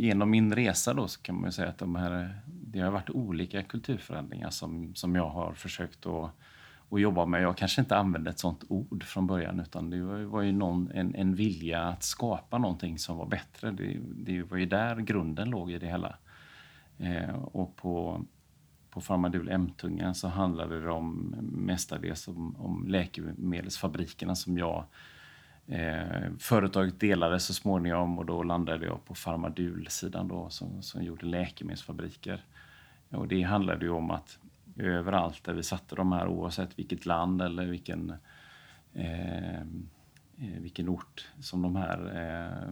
genom 0.00 0.30
min 0.30 0.54
resa 0.54 0.94
då 0.94 1.08
så 1.08 1.22
kan 1.22 1.34
man 1.34 1.44
ju 1.44 1.52
säga 1.52 1.68
att 1.68 1.78
de 1.78 1.96
här, 1.96 2.40
det 2.46 2.80
har 2.80 2.90
varit 2.90 3.10
olika 3.10 3.62
kulturförändringar 3.62 4.50
som, 4.50 4.94
som 4.94 5.14
jag 5.14 5.28
har 5.28 5.52
försökt 5.52 6.06
att, 6.06 6.30
att 6.90 7.00
jobba 7.00 7.26
med. 7.26 7.42
Jag 7.42 7.56
kanske 7.56 7.80
inte 7.80 7.96
använde 7.96 8.30
ett 8.30 8.38
sånt 8.38 8.64
ord 8.68 9.04
från 9.04 9.26
början 9.26 9.60
utan 9.60 9.90
det 9.90 10.02
var, 10.24 10.42
ju 10.42 10.52
någon, 10.52 10.90
en, 10.94 11.14
en 11.14 11.34
vilja 11.34 11.82
att 11.82 12.02
skapa 12.02 12.58
någonting 12.58 12.98
som 12.98 13.16
var 13.16 13.26
bättre. 13.26 13.70
Det, 13.70 13.98
det 14.14 14.42
var 14.42 14.56
ju 14.56 14.66
där 14.66 14.96
grunden 14.96 15.50
låg 15.50 15.72
i 15.72 15.78
det 15.78 15.86
hela. 15.86 16.16
Eh, 16.98 17.34
och 17.34 17.76
på, 17.76 18.24
på 18.90 19.00
Pharmadul 19.00 19.48
M-tungan 19.48 20.14
så 20.14 20.28
handlade 20.28 20.80
det 20.80 20.90
om 20.90 21.34
mestadels 21.52 22.28
om, 22.28 22.56
om 22.58 22.86
läkemedelsfabrikerna 22.88 24.34
som 24.34 24.58
jag 24.58 24.84
Eh, 25.68 26.30
företaget 26.38 27.00
delades 27.00 27.44
så 27.44 27.54
småningom 27.54 28.18
och 28.18 28.26
då 28.26 28.42
landade 28.42 28.86
jag 28.86 29.04
på 29.04 29.14
Pharmadul-sidan 29.14 30.28
då, 30.28 30.50
som, 30.50 30.82
som 30.82 31.02
gjorde 31.02 31.26
läkemedelsfabriker. 31.26 32.44
Och 33.10 33.28
det 33.28 33.42
handlade 33.42 33.84
ju 33.84 33.90
om 33.90 34.10
att 34.10 34.38
överallt 34.76 35.44
där 35.44 35.52
vi 35.52 35.62
satte 35.62 35.94
de 35.94 36.12
här, 36.12 36.28
oavsett 36.28 36.78
vilket 36.78 37.06
land 37.06 37.42
eller 37.42 37.66
vilken, 37.66 38.14
eh, 38.92 39.60
eh 39.60 39.64
vilken 40.36 40.88
ort 40.88 41.28
som 41.40 41.62
de 41.62 41.76
här 41.76 42.12
eh, 42.14 42.68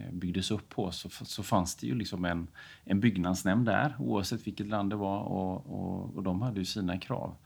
eh, 0.00 0.12
byggdes 0.12 0.50
upp 0.50 0.68
på 0.68 0.90
så, 0.90 1.08
så 1.08 1.42
fanns 1.42 1.76
det 1.76 1.86
ju 1.86 1.94
liksom 1.94 2.24
en, 2.24 2.48
en 2.84 3.00
byggnadsnämnd 3.00 3.66
där 3.66 3.94
oavsett 3.98 4.46
vilket 4.46 4.66
land 4.66 4.90
det 4.90 4.96
var 4.96 5.20
och, 5.20 5.66
och, 5.66 6.16
och 6.16 6.22
de 6.22 6.42
hade 6.42 6.58
ju 6.58 6.64
sina 6.64 6.98
krav. 6.98 7.36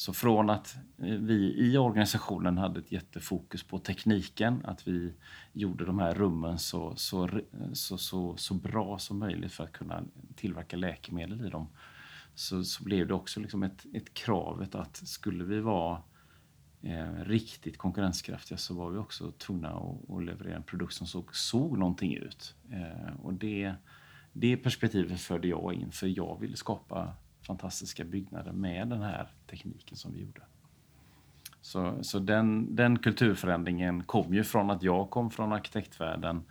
Så 0.00 0.12
från 0.12 0.50
att 0.50 0.76
eh, 0.98 1.14
vi 1.14 1.54
i 1.58 1.78
organisationen 1.78 2.58
hade 2.58 2.80
ett 2.80 2.92
jättefokus 2.92 3.62
på 3.62 3.78
tekniken, 3.78 4.62
att 4.64 4.88
vi 4.88 5.12
gjorde 5.52 5.84
de 5.84 5.98
här 5.98 6.14
rummen 6.14 6.58
så, 6.58 6.96
så, 6.96 7.30
så, 7.72 7.98
så, 7.98 8.36
så 8.36 8.54
bra 8.54 8.98
som 8.98 9.18
möjligt 9.18 9.52
för 9.52 9.64
att 9.64 9.72
kunna 9.72 10.02
tillverka 10.36 10.76
läkemedel 10.76 11.46
i 11.46 11.50
dem, 11.50 11.68
så, 12.40 12.64
så 12.64 12.84
blev 12.84 13.06
det 13.06 13.14
också 13.14 13.40
liksom 13.40 13.62
ett, 13.62 13.86
ett 13.92 14.14
kravet 14.14 14.74
att 14.74 14.96
skulle 14.96 15.44
vi 15.44 15.60
vara 15.60 16.02
eh, 16.82 17.14
riktigt 17.24 17.78
konkurrenskraftiga 17.78 18.58
så 18.58 18.74
var 18.74 18.90
vi 18.90 18.98
också 18.98 19.30
tvungna 19.30 19.68
att, 19.68 20.10
att 20.10 20.24
leverera 20.24 20.56
en 20.56 20.62
produkt 20.62 20.94
som 20.94 21.06
såg, 21.06 21.36
såg 21.36 21.78
någonting 21.78 22.14
ut. 22.14 22.54
Eh, 22.70 23.20
och 23.22 23.34
det, 23.34 23.74
det 24.32 24.56
perspektivet 24.56 25.20
förde 25.20 25.48
jag 25.48 25.74
in 25.74 25.92
för 25.92 26.06
jag 26.06 26.40
ville 26.40 26.56
skapa 26.56 27.14
fantastiska 27.40 28.04
byggnader 28.04 28.52
med 28.52 28.88
den 28.88 29.02
här 29.02 29.28
tekniken 29.46 29.96
som 29.96 30.12
vi 30.12 30.20
gjorde. 30.20 30.42
Så, 31.60 31.98
så 32.02 32.18
den, 32.18 32.76
den 32.76 32.98
kulturförändringen 32.98 34.02
kom 34.02 34.34
ju 34.34 34.44
från 34.44 34.70
att 34.70 34.82
jag 34.82 35.10
kom 35.10 35.30
från 35.30 35.52
arkitektvärlden 35.52 36.42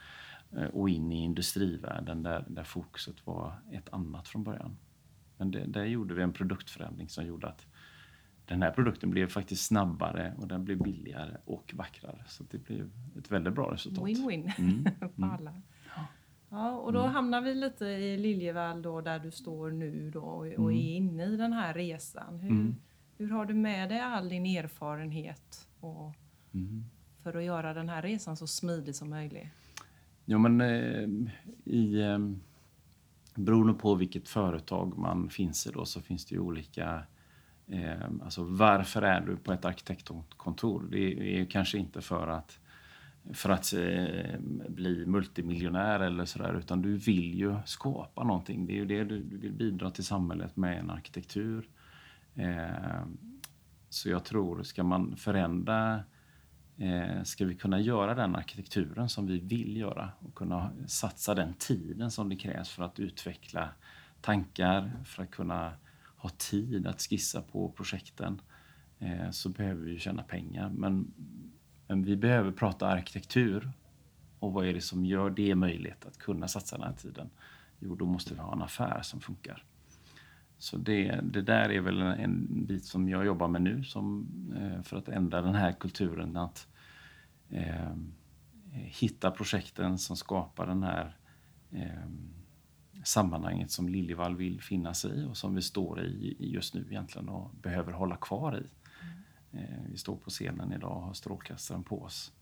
eh, 0.58 0.64
och 0.64 0.90
in 0.90 1.12
i 1.12 1.24
industrivärlden 1.24 2.24
där, 2.24 2.46
där 2.48 2.64
fokuset 2.64 3.28
var 3.28 3.54
ett 3.72 3.94
annat 3.94 4.28
från 4.28 4.44
början. 4.44 4.78
Men 5.40 5.52
det, 5.52 5.66
där 5.66 5.86
gjorde 5.86 6.14
vi 6.14 6.22
en 6.22 6.34
produktförändring 6.34 7.10
som 7.10 7.26
gjorde 7.26 7.48
att 7.48 7.66
den 8.46 8.62
här 8.62 8.72
produkten 8.72 9.10
blev 9.10 9.28
faktiskt 9.28 9.66
snabbare 9.66 10.34
och 10.38 10.48
den 10.48 10.66
blev 10.66 10.78
billigare 10.84 11.38
och 11.46 11.74
vackrare. 11.78 12.24
Så 12.28 12.44
det 12.52 12.58
blev 12.58 12.90
ett 13.18 13.32
väldigt 13.32 13.54
bra 13.54 13.74
resultat. 13.74 14.04
Win-win 14.10 14.52
Mm, 14.58 14.84
för 15.00 15.06
mm. 15.18 15.30
alla. 15.32 15.62
Ja, 16.50 16.72
och 16.72 16.94
då 16.94 17.02
hamnar 17.06 17.42
vi 17.42 17.56
lite 17.56 17.86
i 17.86 18.18
Liljevall 18.18 18.82
då, 18.82 19.02
där 19.02 19.20
du 19.20 19.32
står 19.32 19.72
nu 19.72 20.12
då, 20.12 20.20
och, 20.22 20.46
och 20.48 20.72
är 20.74 20.96
inne 20.96 21.26
i 21.26 21.38
den 21.38 21.54
här 21.54 21.74
resan. 21.74 22.40
Hur, 22.40 22.50
Mm. 22.52 22.76
hur 23.18 23.30
har 23.30 23.46
du 23.46 23.54
med 23.54 23.90
dig 23.90 24.00
all 24.00 24.30
din 24.30 24.46
erfarenhet 24.46 25.68
och, 25.80 26.16
Mm. 26.54 26.86
för 27.24 27.34
att 27.38 27.44
göra 27.44 27.74
den 27.74 27.90
här 27.90 28.02
resan 28.02 28.38
så 28.38 28.48
smidig 28.48 28.96
som 28.96 29.10
möjligt? 29.10 29.48
Jo, 30.26 30.38
men 30.40 30.62
eh, 30.62 31.10
i... 31.66 32.02
Eh, 32.02 32.20
beroende 33.40 33.74
på 33.74 33.96
vilket 33.96 34.30
företag 34.30 34.98
man 34.98 35.30
finns 35.30 35.68
i 35.68 35.72
då 35.72 35.86
så 35.86 36.02
finns 36.02 36.26
det 36.26 36.36
ju 36.36 36.42
olika... 36.42 37.04
Eh, 37.68 38.06
alltså 38.24 38.44
varför 38.44 39.02
är 39.02 39.22
du 39.22 39.38
på 39.38 39.54
ett 39.54 39.66
arkitektkontor? 39.66 40.88
Det 40.92 41.14
är 41.34 41.40
ju 41.40 41.46
kanske 41.46 41.78
inte 41.78 42.02
för 42.02 42.28
att 42.28 42.60
för 43.34 43.50
att 43.50 43.74
eh, 43.74 44.40
bli 44.70 45.06
multimiljonär 45.06 46.00
eller 46.00 46.26
sådär 46.26 46.54
utan 46.54 46.82
du 46.82 46.98
vill 46.98 47.40
ju 47.40 47.56
skapa 47.66 48.24
någonting. 48.24 48.66
Det 48.66 48.74
är 48.74 48.76
ju 48.76 48.86
det 48.86 49.04
du, 49.04 49.24
du 49.24 49.38
vill 49.38 49.54
bidra 49.54 49.92
till 49.92 50.06
samhället 50.06 50.58
med 50.58 50.80
en 50.80 50.90
arkitektur. 50.90 51.70
Eh, 52.36 53.04
så 53.90 54.10
jag 54.10 54.26
tror, 54.26 54.64
ska 54.64 54.84
man 54.84 55.16
förändra 55.16 56.04
Eh, 56.80 57.24
ska 57.24 57.46
vi 57.46 57.56
kunna 57.56 57.80
göra 57.80 58.16
den 58.16 58.36
arkitekturen 58.36 59.10
som 59.10 59.28
vi 59.28 59.40
vill 59.40 59.78
göra 59.78 60.12
och 60.20 60.36
kunna 60.36 60.72
satsa 60.88 61.36
den 61.36 61.54
tiden 61.54 62.12
som 62.12 62.30
det 62.30 62.36
krävs 62.36 62.70
för 62.70 62.84
att 62.84 63.00
utveckla 63.00 63.70
tankar, 64.22 64.92
för 65.06 65.24
att 65.24 65.32
kunna 65.32 65.74
ha 66.16 66.30
tid 66.30 66.88
att 66.88 67.02
skissa 67.02 67.42
på 67.42 67.72
projekten, 67.72 68.42
eh, 69.00 69.30
så 69.32 69.50
behöver 69.50 69.86
vi 69.86 69.92
ju 69.92 70.00
tjäna 70.00 70.24
pengar. 70.24 70.70
Men, 70.70 71.14
men 71.88 72.04
vi 72.04 72.16
behöver 72.16 72.52
prata 72.52 72.88
arkitektur. 72.88 73.72
Och 74.40 74.54
vad 74.54 74.66
är 74.66 74.74
det 74.74 74.82
som 74.82 75.06
gör 75.06 75.30
det 75.30 75.56
möjligt 75.56 76.06
att 76.06 76.18
kunna 76.18 76.48
satsa 76.48 76.78
den 76.78 76.88
här 76.88 76.94
tiden? 76.94 77.30
Jo, 77.80 77.96
då 77.96 78.06
måste 78.06 78.34
vi 78.34 78.40
ha 78.40 78.54
en 78.54 78.62
affär 78.62 79.02
som 79.02 79.20
funkar. 79.20 79.64
Så 80.60 80.78
det, 80.78 81.20
det 81.24 81.42
där 81.42 81.72
är 81.72 81.82
väl 81.82 82.02
en 82.02 82.66
bit 82.66 82.86
som 82.86 83.10
jag 83.10 83.26
jobbar 83.26 83.48
med 83.48 83.62
nu 83.62 83.84
som, 83.84 84.28
eh, 84.58 84.84
för 84.84 84.98
att 84.98 85.10
ändra 85.10 85.42
den 85.42 85.56
här 85.56 85.72
kulturen. 85.72 86.38
Att 86.38 86.68
eh, 87.50 87.96
hitta 88.74 89.32
projekten 89.32 89.98
som 89.98 90.18
skapar 90.18 90.68
den 90.68 90.84
här 90.84 91.18
eh, 91.72 92.10
sammanhanget 93.04 93.72
som 93.72 93.90
Liljevall 93.90 94.36
vill 94.36 94.62
finnas 94.62 95.06
i 95.06 95.26
och 95.30 95.38
som 95.38 95.56
vi 95.56 95.62
står 95.62 96.02
i 96.02 96.36
just 96.40 96.74
nu 96.74 96.86
egentligen 96.90 97.30
och 97.30 97.52
behöver 97.62 97.92
hålla 97.92 98.16
kvar 98.16 98.58
i. 98.58 98.68
Eh, 99.58 99.84
vi 99.90 99.98
står 99.98 100.16
på 100.16 100.30
scenen 100.30 100.74
idag 100.74 100.98
och 100.98 101.02
har 101.02 101.14
strålkastaren 101.14 101.84
på 101.84 102.02
oss. 102.02 102.34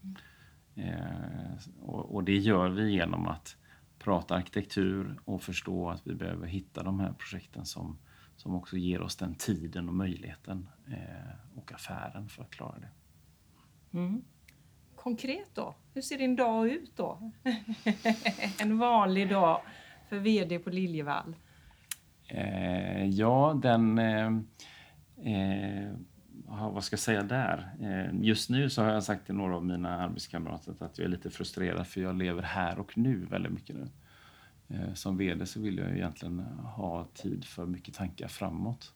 Eh, 0.75 1.53
och, 1.81 2.15
och 2.15 2.23
det 2.23 2.37
gör 2.37 2.69
vi 2.69 2.91
genom 2.91 3.27
att 3.27 3.57
prata 3.99 4.35
arkitektur 4.35 5.19
och 5.25 5.41
förstå 5.41 5.89
att 5.89 6.07
vi 6.07 6.15
behöver 6.15 6.47
hitta 6.47 6.83
de 6.83 6.99
här 6.99 7.13
projekten 7.13 7.65
som, 7.65 7.97
som 8.37 8.55
också 8.55 8.77
ger 8.77 9.01
oss 9.01 9.15
den 9.15 9.35
tiden 9.35 9.89
och 9.89 9.95
möjligheten 9.95 10.69
eh, 10.87 11.57
och 11.57 11.71
affären 11.71 12.29
för 12.29 12.43
att 12.43 12.51
klara 12.51 12.79
det. 12.79 12.89
Mm. 13.97 14.21
Konkret 14.95 15.49
då, 15.53 15.75
hur 15.93 16.01
ser 16.01 16.17
din 16.17 16.35
dag 16.35 16.67
ut 16.67 16.97
då? 16.97 17.31
en 18.59 18.77
vanlig 18.77 19.29
dag 19.29 19.61
för 20.09 20.19
VD 20.19 20.59
på 20.59 20.69
Liljevall. 20.69 21.35
Eh, 22.27 23.05
ja, 23.05 23.59
den... 23.63 23.99
Eh, 23.99 24.31
eh, 25.33 25.91
vad 26.47 26.83
ska 26.83 26.93
jag 26.93 26.99
säga 26.99 27.23
där? 27.23 27.75
Eh, 27.81 28.19
just 28.21 28.49
nu 28.49 28.69
så 28.69 28.83
har 28.83 28.91
jag 28.91 29.03
sagt 29.03 29.25
till 29.25 29.35
några 29.35 29.55
av 29.55 29.65
mina 29.65 29.97
arbetskamrater 29.97 30.75
att 30.79 30.97
jag 30.97 31.05
är 31.05 31.09
lite 31.09 31.29
frustrerad 31.29 31.87
för 31.87 32.01
jag 32.01 32.17
lever 32.17 32.41
här 32.41 32.79
och 32.79 32.97
nu 32.97 33.25
väldigt 33.25 33.51
mycket 33.51 33.75
nu. 33.75 33.87
Eh, 34.67 34.93
som 34.93 35.17
VD 35.17 35.45
så 35.45 35.59
vill 35.59 35.77
jag 35.77 35.89
ju 35.89 35.95
egentligen 35.95 36.39
ha 36.63 37.07
tid 37.13 37.45
för 37.45 37.65
mycket 37.65 37.95
tankar 37.95 38.27
framåt. 38.27 38.93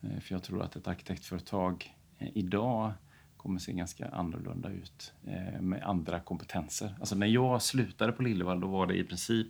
Eh, 0.00 0.20
för 0.20 0.34
jag 0.34 0.42
tror 0.42 0.62
att 0.62 0.76
ett 0.76 0.88
arkitektföretag 0.88 1.96
eh, 2.18 2.28
idag 2.34 2.92
kommer 3.36 3.58
se 3.58 3.72
ganska 3.72 4.08
annorlunda 4.08 4.68
ut 4.68 5.12
med 5.60 5.82
andra 5.82 6.20
kompetenser. 6.20 6.94
Alltså 7.00 7.14
när 7.14 7.26
jag 7.26 7.62
slutade 7.62 8.12
på 8.12 8.22
Lillevall 8.22 8.60
då 8.60 8.66
var 8.66 8.86
det 8.86 8.98
i 8.98 9.04
princip 9.04 9.48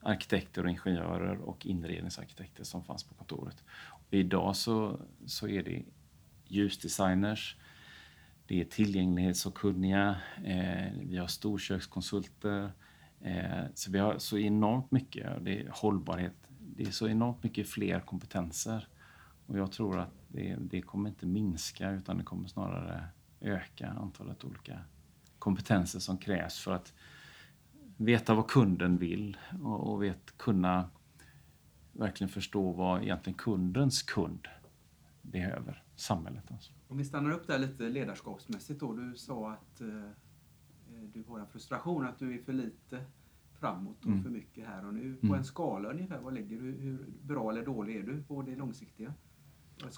arkitekter 0.00 0.64
och 0.64 0.70
ingenjörer 0.70 1.36
och 1.36 1.66
inredningsarkitekter 1.66 2.64
som 2.64 2.84
fanns 2.84 3.04
på 3.04 3.14
kontoret. 3.14 3.64
Och 3.70 4.14
idag 4.14 4.56
så, 4.56 5.00
så 5.26 5.48
är 5.48 5.62
det 5.62 5.82
ljusdesigners, 6.48 7.56
det 8.46 8.60
är 8.60 8.64
tillgänglighetssakkunniga, 8.64 10.16
eh, 10.44 10.92
vi 11.00 11.16
har 11.16 11.26
storkökskonsulter. 11.26 12.72
Eh, 13.20 13.64
så 13.74 13.90
vi 13.90 13.98
har 13.98 14.18
så 14.18 14.38
enormt 14.38 14.90
mycket, 14.90 15.44
det 15.44 15.62
är 15.62 15.70
hållbarhet, 15.72 16.34
det 16.58 16.82
är 16.82 16.90
så 16.90 17.08
enormt 17.08 17.42
mycket 17.42 17.68
fler 17.68 18.00
kompetenser. 18.00 18.88
Och 19.46 19.58
jag 19.58 19.72
tror 19.72 19.98
att 19.98 20.14
det, 20.28 20.56
det 20.60 20.82
kommer 20.82 21.08
inte 21.08 21.26
minska 21.26 21.90
utan 21.90 22.18
det 22.18 22.24
kommer 22.24 22.48
snarare 22.48 23.04
öka 23.40 23.88
antalet 23.88 24.44
olika 24.44 24.80
kompetenser 25.38 25.98
som 25.98 26.18
krävs 26.18 26.58
för 26.58 26.72
att 26.72 26.92
veta 27.96 28.34
vad 28.34 28.46
kunden 28.46 28.98
vill 28.98 29.36
och, 29.62 29.92
och 29.92 30.02
vet, 30.02 30.38
kunna 30.38 30.90
verkligen 31.92 32.28
förstå 32.28 32.72
vad 32.72 33.02
egentligen 33.02 33.38
kundens 33.38 34.02
kund 34.02 34.48
behöver, 35.22 35.82
samhället 35.96 36.52
alltså. 36.52 36.72
Om 36.88 36.98
vi 36.98 37.04
stannar 37.04 37.30
upp 37.30 37.46
där 37.46 37.58
lite 37.58 37.82
ledarskapsmässigt 37.82 38.80
då. 38.80 38.92
Du 38.92 39.16
sa 39.16 39.52
att 39.52 39.80
eh, 39.80 40.10
har 41.28 41.38
en 41.40 41.46
frustration 41.46 42.06
att 42.06 42.18
du 42.18 42.34
är 42.34 42.38
för 42.38 42.52
lite 42.52 42.98
framåt 43.60 43.96
och 44.00 44.06
Mm. 44.06 44.22
för 44.22 44.30
mycket 44.30 44.66
här 44.66 44.86
och 44.86 44.94
nu. 44.94 45.14
På 45.20 45.26
Mm. 45.26 45.38
en 45.38 45.44
skala 45.44 45.88
ungefär, 45.90 46.18
vad 46.22 46.34
lägger 46.34 46.56
du? 46.56 46.72
Hur 46.72 46.98
bra 47.22 47.50
eller 47.50 47.64
dålig 47.64 47.96
är 47.96 48.02
du 48.02 48.22
på 48.22 48.42
det 48.42 48.56
långsiktiga? 48.56 49.12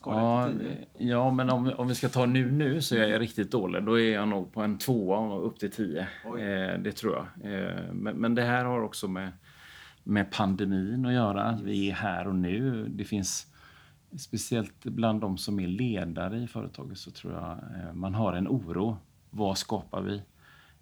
Ja, 0.04 0.48
till 0.48 0.58
10? 0.58 0.86
ja, 1.10 1.30
men 1.30 1.50
om, 1.50 1.72
om 1.76 1.88
vi 1.88 1.94
ska 1.94 2.08
ta 2.08 2.26
nu 2.26 2.50
nu 2.50 2.82
så 2.82 2.96
är 2.96 3.06
jag 3.08 3.20
riktigt 3.20 3.50
dålig. 3.50 3.84
Då 3.84 4.00
är 4.00 4.12
jag 4.14 4.28
nog 4.28 4.52
på 4.52 4.62
en 4.62 4.78
tvåa 4.78 5.18
och 5.18 5.46
upp 5.46 5.58
till 5.58 5.70
tio. 5.70 6.00
Eh, 6.24 6.80
det 6.80 6.92
tror 6.92 7.14
jag. 7.42 7.52
Eh, 7.54 7.92
men, 7.92 8.16
men 8.16 8.34
det 8.34 8.42
här 8.42 8.64
har 8.64 8.80
också 8.82 9.08
med, 9.08 9.32
med 10.04 10.32
pandemin 10.32 11.06
att 11.06 11.12
göra. 11.12 11.58
Vi 11.64 11.90
är 11.90 11.94
här 11.94 12.26
och 12.28 12.34
nu. 12.34 12.86
Det 12.88 13.04
finns 13.04 13.46
speciellt 14.18 14.84
bland 14.84 15.20
de 15.20 15.38
som 15.38 15.60
är 15.60 15.66
ledare 15.68 16.38
i 16.38 16.46
företaget 16.46 16.98
så 16.98 17.10
tror 17.10 17.32
jag 17.32 17.50
eh, 17.52 17.92
man 17.94 18.14
har 18.14 18.32
en 18.32 18.48
oro. 18.48 18.96
Vad 19.30 19.58
skapar 19.58 20.02
vi? 20.02 20.22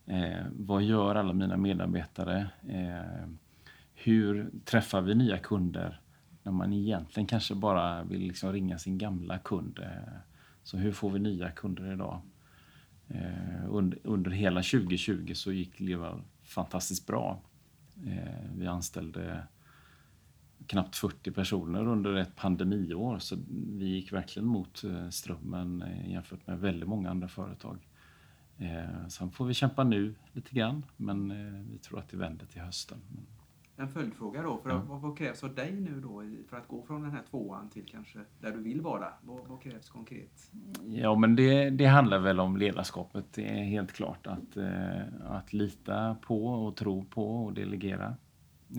Eh, 0.09 0.47
vad 0.53 0.83
gör 0.83 1.15
alla 1.15 1.33
mina 1.33 1.57
medarbetare? 1.57 2.51
Eh, 2.69 3.29
hur 3.95 4.51
träffar 4.65 5.01
vi 5.01 5.15
nya 5.15 5.39
kunder? 5.39 6.01
När 6.43 6.53
man 6.53 6.73
egentligen 6.73 7.27
kanske 7.27 7.55
bara 7.55 8.03
vill 8.05 8.21
liksom 8.21 8.53
ringa 8.53 8.79
sin 8.79 8.99
gamla 8.99 9.39
kund. 9.39 9.79
Eh, 9.79 10.13
Så 10.63 10.77
hur 10.77 10.93
får 10.93 11.11
vi 11.11 11.19
nya 11.19 11.51
kunder 11.51 11.93
idag? 11.93 12.21
Eh, 13.09 13.65
Under, 13.69 13.99
under 14.05 14.31
hela 14.31 14.63
2020 14.63 15.33
så 15.35 15.53
gick 15.53 15.81
Leva 15.81 16.21
fantastiskt 16.43 17.07
bra. 17.07 17.41
Eh, 18.07 18.51
Vi 18.55 18.67
anställde 18.67 19.43
knappt 20.67 20.97
40 20.97 21.31
personer 21.31 21.87
under 21.87 22.15
ett 22.15 22.37
pandemiår 22.37 23.19
så 23.19 23.37
vi 23.79 23.87
gick 23.87 24.13
verkligen 24.13 24.49
mot 24.49 24.85
eh, 24.85 25.09
strömmen 25.09 25.83
eh, 25.83 26.11
jämfört 26.11 26.47
med 26.47 26.61
väldigt 26.61 26.89
många 26.89 27.11
andra 27.11 27.29
företag. 27.29 27.88
Eh, 28.59 29.07
Sen 29.09 29.31
får 29.31 29.45
vi 29.45 29.55
kämpa 29.55 29.85
nu 29.85 30.15
lite 30.33 30.55
grann 30.55 30.85
men 30.97 31.31
eh, 31.31 31.63
vi 31.73 31.79
tror 31.79 31.99
att 31.99 32.09
det 32.09 32.17
vänder 32.17 32.47
till 32.47 32.61
hösten. 32.61 32.99
En 33.77 33.89
följdfråga 33.89 34.43
då. 34.43 34.59
För 34.59 34.71
Ja. 34.71 34.83
vad, 34.89 35.01
vad 35.01 35.19
krävs 35.19 35.45
av 35.45 35.55
dig 35.55 35.73
nu 35.81 36.01
då 36.01 36.23
för 36.49 36.57
att 36.57 36.69
gå 36.69 36.83
från 36.83 37.03
den 37.03 37.11
här 37.11 37.23
tvåan 37.31 37.69
till 37.71 37.85
kanske 37.87 38.19
där 38.41 38.53
du 38.53 38.63
vill 38.63 38.81
vara? 38.81 39.13
Vad, 39.23 39.47
vad 39.49 39.63
krävs 39.63 39.89
konkret? 39.91 40.51
Ja, 40.87 41.15
men 41.15 41.37
det, 41.37 41.71
det 41.71 41.87
handlar 41.87 42.19
väl 42.19 42.41
om 42.41 42.57
ledarskapet. 42.57 43.25
Det 43.33 43.49
är 43.61 43.65
helt 43.65 43.93
klart 43.93 44.27
att, 44.27 44.57
eh, 44.57 45.01
att 45.25 45.53
lita 45.53 46.15
på 46.23 46.47
och 46.47 46.77
tro 46.77 47.05
på 47.05 47.45
och 47.45 47.53
delegera 47.53 48.17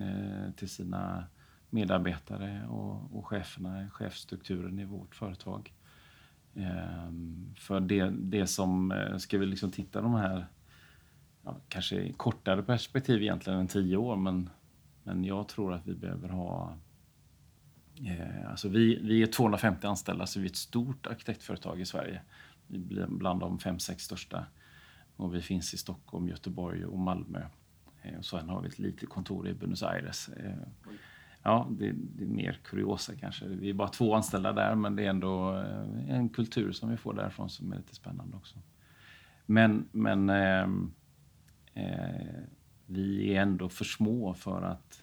eh, 0.00 0.52
till 0.56 0.68
sina 0.68 1.24
medarbetare 1.70 2.66
och, 2.68 3.16
och 3.18 3.26
cheferna, 3.26 3.90
chefstrukturen 3.90 4.78
i 4.78 4.84
vårt 4.84 5.14
företag. 5.14 5.72
Ehm, 6.54 7.54
för 7.58 7.80
det, 7.80 8.10
det 8.10 8.46
som, 8.46 8.92
eh, 8.92 9.16
ska 9.16 9.38
vi 9.38 9.46
liksom 9.46 9.70
titta 9.70 10.00
de 10.00 10.14
här, 10.14 10.46
ja, 11.42 11.56
kanske 11.68 12.12
kortare 12.12 12.62
perspektiv 12.62 13.22
egentligen 13.22 13.60
än 13.60 13.68
tio 13.68 13.96
år, 13.96 14.16
men, 14.16 14.50
men 15.02 15.24
jag 15.24 15.48
tror 15.48 15.72
att 15.72 15.86
vi 15.86 15.94
behöver 15.94 16.28
ha 16.28 16.76
eh, 18.06 18.50
Alltså 18.50 18.68
vi, 18.68 19.00
vi 19.02 19.22
är 19.22 19.26
250 19.26 19.86
anställda, 19.86 20.26
så 20.26 20.40
vi 20.40 20.46
är 20.46 20.50
ett 20.50 20.56
stort 20.56 21.06
arkitektföretag 21.06 21.80
i 21.80 21.86
Sverige. 21.86 22.20
Vi 22.66 22.78
blir 22.78 23.06
bland 23.06 23.40
de 23.40 23.58
fem, 23.58 23.78
sex 23.78 24.04
största. 24.04 24.46
Och 25.16 25.34
vi 25.34 25.42
finns 25.42 25.74
i 25.74 25.76
Stockholm, 25.76 26.28
Göteborg 26.28 26.84
och 26.84 26.98
Malmö. 26.98 27.42
Eh, 28.02 28.18
och 28.18 28.24
sen 28.24 28.48
har 28.48 28.62
vi 28.62 28.68
ett 28.68 28.78
litet 28.78 29.08
kontor 29.08 29.48
i 29.48 29.54
Buenos 29.54 29.82
Aires. 29.82 30.28
Eh, 30.28 30.52
Ja, 31.42 31.68
det, 31.70 31.92
det, 31.92 32.24
är 32.24 32.28
mer 32.28 32.58
kuriosa 32.64 33.12
kanske. 33.14 33.46
Vi 33.46 33.70
är 33.70 33.74
bara 33.74 33.88
två 33.88 34.14
anställda 34.14 34.52
där, 34.52 34.74
men 34.74 34.96
det 34.96 35.04
är 35.04 35.10
ändå 35.10 35.56
eh, 35.56 36.10
en 36.16 36.28
kultur 36.28 36.72
som 36.72 36.90
vi 36.90 36.96
får 36.96 37.14
därifrån 37.14 37.50
som 37.50 37.72
är 37.72 37.76
lite 37.76 37.94
spännande 37.94 38.36
också. 38.36 38.58
Men, 39.46 39.88
men 39.92 40.30
eh, 40.30 40.68
eh, 41.74 42.42
vi 42.86 43.34
är 43.34 43.42
ändå 43.42 43.68
för 43.68 43.84
små 43.84 44.34
för 44.34 44.62
att 44.62 45.02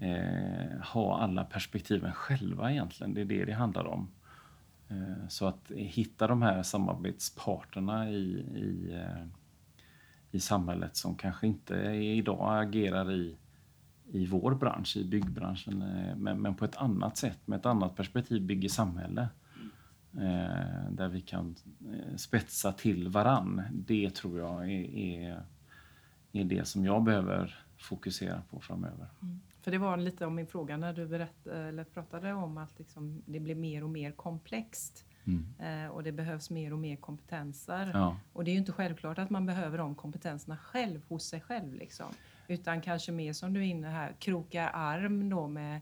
eh, 0.00 0.80
ha 0.92 1.18
alla 1.18 1.44
perspektiven 1.44 2.12
själva 2.12 2.72
egentligen. 2.72 3.14
Det 3.14 3.20
är 3.20 3.24
det 3.24 3.44
det 3.44 3.52
handlar 3.52 3.86
om. 3.86 4.08
Eh, 4.88 5.28
så 5.28 5.46
att 5.46 5.70
hitta 5.70 6.26
de 6.26 6.42
här 6.42 6.62
samarbetsparterna 6.62 8.10
i, 8.10 8.30
i, 8.54 8.94
eh, 8.94 9.26
i 10.30 10.40
samhället 10.40 10.96
som 10.96 11.14
kanske 11.14 11.46
inte 11.46 11.74
idag 11.94 12.62
agerar 12.62 13.12
i, 13.12 13.36
i 14.12 14.26
vår 14.26 14.54
bransch, 14.54 14.96
i 14.96 15.04
byggbranschen, 15.04 15.82
eh, 15.82 16.16
men, 16.16 16.40
men 16.40 16.54
på 16.54 16.64
ett 16.64 16.76
annat 16.76 17.16
sätt, 17.16 17.38
med 17.44 17.58
ett 17.58 17.66
annat 17.66 17.96
perspektiv, 17.96 18.42
bygger 18.42 18.68
samhälle. 18.68 19.28
Där 20.90 21.08
vi 21.08 21.20
kan 21.20 21.56
spetsa 22.16 22.72
till 22.72 23.08
varann. 23.08 23.62
Det 23.72 24.14
tror 24.14 24.38
jag 24.38 24.72
är, 24.72 24.94
är, 24.94 25.42
är 26.32 26.44
det 26.44 26.68
som 26.68 26.84
jag 26.84 27.02
behöver 27.02 27.64
fokusera 27.76 28.42
på 28.50 28.60
framöver. 28.60 29.06
Mm. 29.22 29.40
För 29.66 29.70
det 29.70 29.78
var 29.78 29.96
lite 29.96 30.26
om 30.26 30.34
min 30.34 30.46
fråga 30.46 30.76
när 30.76 30.92
du 30.92 31.06
berätt, 31.06 31.46
eller 31.46 31.84
pratade 31.84 32.32
om 32.32 32.58
att 32.58 32.78
liksom 32.78 33.22
det 33.26 33.40
blir 33.40 33.54
mer 33.54 33.84
och 33.84 33.90
mer 33.90 34.12
komplext. 34.12 35.04
Mm. 35.24 35.54
Eh, 35.58 35.90
och 35.90 36.02
det 36.02 36.12
behövs 36.12 36.50
mer 36.50 36.72
och 36.72 36.78
mer 36.78 36.96
kompetenser. 36.96 37.90
Ja. 37.94 38.16
Och 38.32 38.44
det 38.44 38.50
är 38.50 38.52
ju 38.52 38.58
inte 38.58 38.72
självklart 38.72 39.18
att 39.18 39.30
man 39.30 39.46
behöver 39.46 39.78
de 39.78 39.94
kompetenserna 39.94 40.56
själv 40.56 41.02
hos 41.08 41.24
sig 41.24 41.40
själv. 41.40 41.74
Liksom. 41.74 42.06
Utan 42.48 42.80
kanske 42.80 43.12
mer 43.12 43.32
som 43.32 43.52
du 43.52 43.60
är 43.60 43.64
inne 43.64 43.88
här, 43.88 44.16
kroka 44.18 44.68
arm 44.68 45.28
då 45.28 45.48
med, 45.48 45.80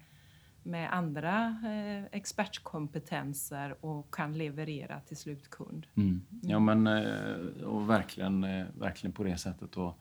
med 0.62 0.94
andra 0.94 1.56
eh, 1.64 2.04
expertkompetenser 2.18 3.84
och 3.84 4.14
kan 4.14 4.38
leverera 4.38 5.00
till 5.00 5.16
slutkund. 5.16 5.86
Mm. 5.94 6.08
mm. 6.08 6.24
Ja 6.42 6.58
men 6.58 6.86
eh, 6.86 7.64
och 7.64 7.90
verkligen, 7.90 8.44
eh, 8.44 8.66
verkligen 8.78 9.12
på 9.12 9.24
det 9.24 9.36
sättet. 9.36 9.76
Och, 9.76 10.00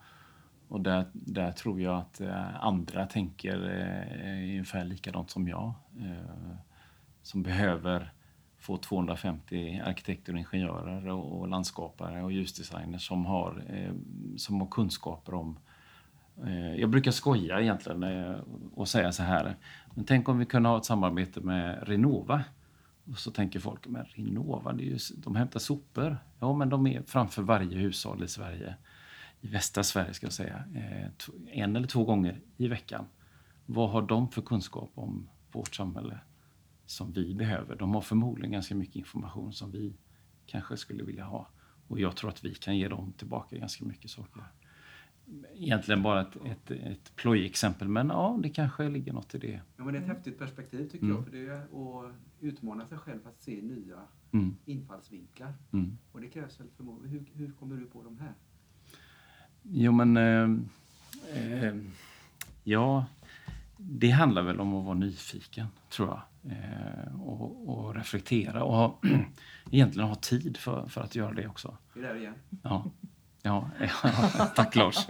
och 0.68 0.80
där, 0.80 1.06
där 1.12 1.52
tror 1.52 1.80
jag 1.80 1.98
att 1.98 2.20
eh, 2.20 2.64
andra 2.64 3.06
tänker 3.06 3.54
eh, 4.24 4.50
ungefär 4.50 4.84
likadant 4.84 5.30
som 5.30 5.48
jag. 5.48 5.72
Som 7.22 7.42
behöver 7.42 8.12
få 8.58 8.76
250 8.76 9.82
arkitekter 9.84 10.32
och 10.32 10.38
ingenjörer 10.38 11.08
och, 11.08 11.48
landskapare 11.48 12.22
och 12.22 12.32
ljusdesigners 12.32 13.06
som 13.06 13.26
har, 13.26 13.64
som 14.36 14.60
har 14.60 14.68
kunskaper 14.68 15.34
om 15.34 15.58
Eh, 16.46 16.74
jag 16.74 16.90
brukar 16.90 17.10
skoja 17.10 17.60
egentligen 17.60 18.02
eh, 18.02 18.36
och 18.74 18.88
säga 18.88 19.12
så 19.12 19.22
här. 19.22 19.56
Men 19.94 20.04
tänk 20.04 20.28
om 20.28 20.38
vi 20.38 20.46
kunde 20.46 20.68
ha 20.68 20.78
ett 20.78 20.84
samarbete 20.84 21.40
med 21.40 21.88
Renova. 21.88 22.44
Och 23.04 23.18
så 23.18 23.30
tänker 23.30 23.60
folk, 23.60 23.86
men 23.86 24.04
Renova, 24.04 24.72
det 24.72 24.82
är 24.82 24.86
ju, 24.86 24.98
de 25.16 25.36
hämtar 25.36 25.60
sopor. 25.60 26.18
Ja, 26.40 26.52
men 26.52 26.68
de 26.68 26.86
är 26.86 27.02
framför 27.02 27.42
varje 27.42 27.78
hushåll 27.78 28.24
i 28.24 28.28
Sverige 28.28 28.74
i 29.44 29.48
västra 29.48 29.82
Sverige 29.82 30.14
ska 30.14 30.26
jag 30.26 30.32
säga, 30.32 30.64
eh, 30.74 31.10
en 31.52 31.76
eller 31.76 31.88
två 31.88 32.04
gånger 32.04 32.40
i 32.56 32.68
veckan. 32.68 33.06
Vad 33.66 33.90
har 33.90 34.02
de 34.02 34.30
för 34.30 34.42
kunskap 34.42 34.90
om 34.94 35.28
vårt 35.52 35.74
samhälle 35.74 36.18
som 36.86 37.12
vi 37.12 37.34
behöver? 37.34 37.76
De 37.76 37.94
har 37.94 38.00
förmodligen 38.00 38.52
ganska 38.52 38.74
mycket 38.74 38.96
information 38.96 39.52
som 39.52 39.70
vi 39.70 39.96
kanske 40.46 40.76
skulle 40.76 41.04
vilja 41.04 41.24
ha. 41.24 41.48
Och 41.88 42.00
jag 42.00 42.16
tror 42.16 42.30
att 42.30 42.44
vi 42.44 42.54
kan 42.54 42.76
ge 42.76 42.88
dem 42.88 43.12
tillbaka 43.16 43.56
ganska 43.56 43.84
mycket 43.84 44.10
saker. 44.10 44.42
Egentligen 45.54 46.02
bara 46.02 46.20
ett, 46.20 46.36
ett, 46.46 46.70
ett 46.70 47.16
plojexempel, 47.16 47.88
men 47.88 48.08
ja, 48.08 48.38
det 48.42 48.48
kanske 48.48 48.88
ligger 48.88 49.12
något 49.12 49.34
i 49.34 49.38
det. 49.38 49.60
Ja, 49.76 49.84
men 49.84 49.94
det 49.94 49.98
är 49.98 50.02
ett 50.02 50.08
häftigt 50.08 50.38
perspektiv 50.38 50.88
tycker 50.88 51.04
mm. 51.04 51.16
jag, 51.16 51.24
för 51.24 51.32
det 51.32 51.46
är 51.46 52.06
att 52.06 52.14
utmana 52.40 52.86
sig 52.86 52.98
själv 52.98 53.26
att 53.26 53.42
se 53.42 53.62
nya 53.62 53.96
mm. 54.32 54.56
infallsvinklar. 54.64 55.54
Mm. 55.72 55.98
Och 56.12 56.20
det 56.20 56.28
krävs 56.28 56.60
väl 56.60 56.66
förmåga. 56.76 57.08
Hur, 57.08 57.24
hur 57.32 57.52
kommer 57.52 57.76
du 57.76 57.86
på 57.86 58.02
de 58.02 58.18
här? 58.18 58.32
Jo, 59.62 59.92
men... 59.92 60.16
Eh, 60.16 60.48
eh, 61.36 61.74
ja, 62.64 63.06
det 63.76 64.10
handlar 64.10 64.42
väl 64.42 64.60
om 64.60 64.74
att 64.74 64.84
vara 64.84 64.94
nyfiken, 64.94 65.66
tror 65.90 66.08
jag. 66.08 66.22
Eh, 66.52 67.20
och, 67.20 67.68
och, 67.68 67.94
reflektera 67.94 68.64
och 68.64 68.74
ha, 68.74 69.00
egentligen 69.70 70.08
ha 70.08 70.14
tid 70.14 70.56
för, 70.56 70.86
för 70.86 71.00
att 71.00 71.14
göra 71.14 71.32
det 71.32 71.48
också. 71.48 71.76
Vi 71.94 72.00
är 72.00 72.08
där 72.08 72.16
igen. 72.20 72.34
Ja. 72.62 72.90
Ja, 73.46 73.70
ja, 73.80 74.10
tack 74.56 74.76
Lars. 74.76 75.08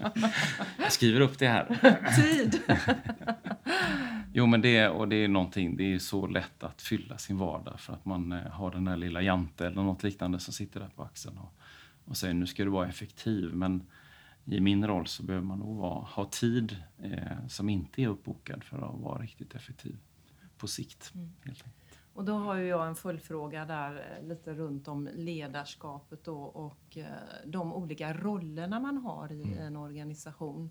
Jag 0.78 0.92
skriver 0.92 1.20
upp 1.20 1.38
det 1.38 1.48
här. 1.48 1.66
Tid! 2.16 2.60
Jo, 4.32 4.46
men 4.46 4.60
det, 4.60 4.88
och 4.88 5.08
det 5.08 5.16
är 5.16 5.28
någonting, 5.28 5.76
det 5.76 5.94
är 5.94 5.98
så 5.98 6.26
lätt 6.26 6.62
att 6.62 6.82
fylla 6.82 7.18
sin 7.18 7.38
vardag 7.38 7.80
för 7.80 7.92
att 7.92 8.04
man 8.04 8.32
eh, 8.32 8.50
har 8.50 8.70
den 8.70 8.84
där 8.84 8.96
lilla 8.96 9.22
Jante 9.22 9.66
eller 9.66 9.82
något 9.82 10.02
liknande 10.02 10.38
som 10.38 10.52
sitter 10.52 10.80
där 10.80 10.88
på 10.88 11.02
axeln 11.02 11.38
och, 11.38 11.54
och 12.04 12.16
säger 12.16 12.34
nu 12.34 12.46
ska 12.46 12.64
du 12.64 12.70
vara 12.70 12.88
effektiv. 12.88 13.54
Men 13.54 13.86
i 14.44 14.60
min 14.60 14.86
roll 14.86 15.06
så 15.06 15.22
behöver 15.22 15.46
man 15.46 15.58
nog 15.58 15.76
vara, 15.76 16.04
ha 16.04 16.24
tid 16.24 16.76
eh, 17.02 17.46
som 17.48 17.68
inte 17.68 18.02
är 18.02 18.08
uppbokad 18.08 18.64
för 18.64 18.76
att 18.76 19.00
vara 19.00 19.22
riktigt 19.22 19.54
effektiv 19.54 19.96
på 20.58 20.68
sikt. 20.68 21.12
Mm. 21.14 21.32
Helt 21.44 21.64
och 22.14 22.24
då 22.24 22.32
har 22.32 22.56
ju 22.56 22.66
jag 22.66 22.86
en 22.86 22.94
följdfråga 22.94 23.64
där 23.64 24.16
eh, 24.20 24.28
lite 24.28 24.54
runt 24.54 24.88
om 24.88 25.08
ledarskapet 25.14 26.24
då 26.24 26.42
och 26.42 26.98
eh, 26.98 27.06
de 27.46 27.72
olika 27.72 28.12
rollerna 28.12 28.80
man 28.80 28.96
har 28.96 29.32
i 29.32 29.42
mm. 29.42 29.58
en 29.58 29.76
organisation. 29.76 30.70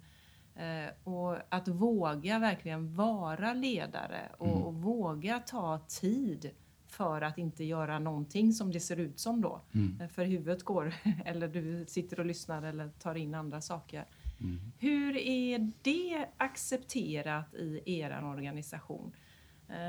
Eh, 0.55 1.13
och 1.13 1.37
att 1.49 1.67
våga 1.67 2.39
verkligen 2.39 2.95
vara 2.95 3.53
ledare 3.53 4.31
och, 4.37 4.47
mm. 4.47 4.63
och 4.63 4.73
våga 4.73 5.39
ta 5.39 5.79
tid 5.87 6.51
för 6.87 7.21
att 7.21 7.37
inte 7.37 7.63
göra 7.63 7.99
någonting 7.99 8.53
som 8.53 8.71
det 8.71 8.79
ser 8.79 8.99
ut 8.99 9.19
som 9.19 9.41
då. 9.41 9.61
Mm. 9.73 10.09
För 10.09 10.25
huvudet 10.25 10.63
går, 10.63 10.93
eller 11.25 11.47
du 11.47 11.85
sitter 11.87 12.19
och 12.19 12.25
lyssnar 12.25 12.63
eller 12.63 12.89
tar 12.89 13.15
in 13.15 13.35
andra 13.35 13.61
saker. 13.61 14.05
Mm. 14.39 14.59
Hur 14.79 15.17
är 15.17 15.71
det 15.81 16.25
accepterat 16.37 17.53
i 17.53 17.99
er 17.99 18.23
organisation? 18.23 19.15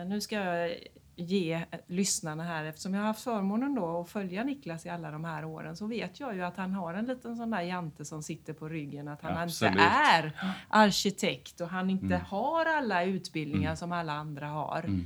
Nu 0.06 0.20
ska 0.20 0.36
jag 0.36 0.76
ge 1.16 1.64
lyssnarna 1.86 2.44
här, 2.44 2.64
eftersom 2.64 2.94
jag 2.94 3.00
har 3.00 3.06
haft 3.06 3.24
förmånen 3.24 3.74
då 3.74 4.00
att 4.00 4.08
följa 4.08 4.44
Niklas 4.44 4.86
i 4.86 4.88
alla 4.88 5.10
de 5.10 5.24
här 5.24 5.44
åren, 5.44 5.76
så 5.76 5.86
vet 5.86 6.20
jag 6.20 6.34
ju 6.34 6.42
att 6.42 6.56
han 6.56 6.72
har 6.72 6.94
en 6.94 7.04
liten 7.04 7.36
sån 7.36 7.50
där 7.50 7.60
jante 7.60 8.04
som 8.04 8.22
sitter 8.22 8.52
på 8.52 8.68
ryggen, 8.68 9.08
att 9.08 9.22
han 9.22 9.36
Absolut. 9.36 9.72
inte 9.72 9.84
är 9.84 10.32
arkitekt 10.68 11.60
och 11.60 11.68
han 11.68 11.90
inte 11.90 12.06
mm. 12.06 12.20
har 12.20 12.66
alla 12.66 13.04
utbildningar 13.04 13.70
mm. 13.70 13.76
som 13.76 13.92
alla 13.92 14.12
andra 14.12 14.48
har. 14.48 14.84
Mm. 14.84 15.04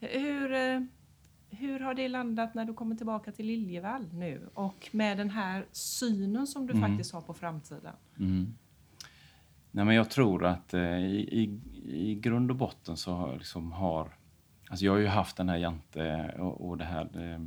Hur, 0.00 0.52
eh, 0.52 0.80
hur 1.50 1.80
har 1.80 1.94
det 1.94 2.08
landat 2.08 2.54
när 2.54 2.64
du 2.64 2.74
kommer 2.74 2.96
tillbaka 2.96 3.32
till 3.32 3.46
Liljevall 3.46 4.08
nu 4.12 4.48
och 4.54 4.88
med 4.92 5.18
den 5.18 5.30
här 5.30 5.66
synen 5.72 6.46
som 6.46 6.66
du 6.66 6.74
mm. 6.74 6.90
faktiskt 6.90 7.12
har 7.12 7.20
på 7.20 7.34
framtiden? 7.34 7.94
Mm. 8.18 8.54
Nej, 9.70 9.84
men 9.84 9.94
jag 9.94 10.10
tror 10.10 10.44
att 10.44 10.74
eh, 10.74 10.98
i, 10.98 11.28
i, 11.32 11.60
i, 12.10 12.14
grund 12.14 12.50
och 12.50 12.56
botten 12.56 12.96
så 12.96 13.34
liksom 13.34 13.72
har... 13.72 14.19
Alltså 14.70 14.84
jag 14.84 14.92
har 14.92 14.98
ju 14.98 15.06
haft 15.06 15.36
den 15.36 15.48
här 15.48 15.56
Jante 15.56 16.34
och, 16.38 16.68
och 16.68 16.78
det 16.78 16.84
här 16.84 17.08
eh, 17.14 17.40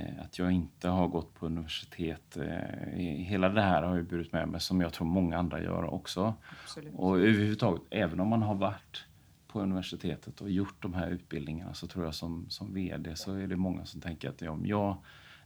eh 0.00 0.20
att 0.20 0.38
jag 0.38 0.52
inte 0.52 0.88
har 0.88 1.08
gått 1.08 1.34
på 1.34 1.46
universitet. 1.46 2.36
Eh, 2.36 2.98
hela 2.98 3.48
det 3.48 3.62
här 3.62 3.82
har 3.82 3.96
jag 3.96 4.06
burit 4.06 4.32
med 4.32 4.48
mig 4.48 4.60
som 4.60 4.80
jag 4.80 4.92
tror 4.92 5.06
många 5.06 5.38
andra 5.38 5.62
gör 5.62 5.94
också. 5.94 6.34
Absolut. 6.62 6.94
Och 6.94 7.18
överhuvudtaget, 7.18 7.82
även 7.90 8.20
om 8.20 8.28
man 8.28 8.42
har 8.42 8.54
varit 8.54 9.04
på 9.46 9.60
universitetet 9.60 10.40
och 10.40 10.50
gjort 10.50 10.82
de 10.82 10.94
här 10.94 11.10
utbildningarna 11.10 11.74
så 11.74 11.86
tror 11.86 12.04
jag 12.04 12.14
som, 12.14 12.46
som 12.48 12.74
VD 12.74 13.16
så 13.16 13.34
är 13.34 13.46
det 13.46 13.56
många 13.56 13.84
som 13.84 14.00
tänker 14.00 14.28
att 14.28 14.42
ja, 14.42 14.58
jag, 14.64 14.96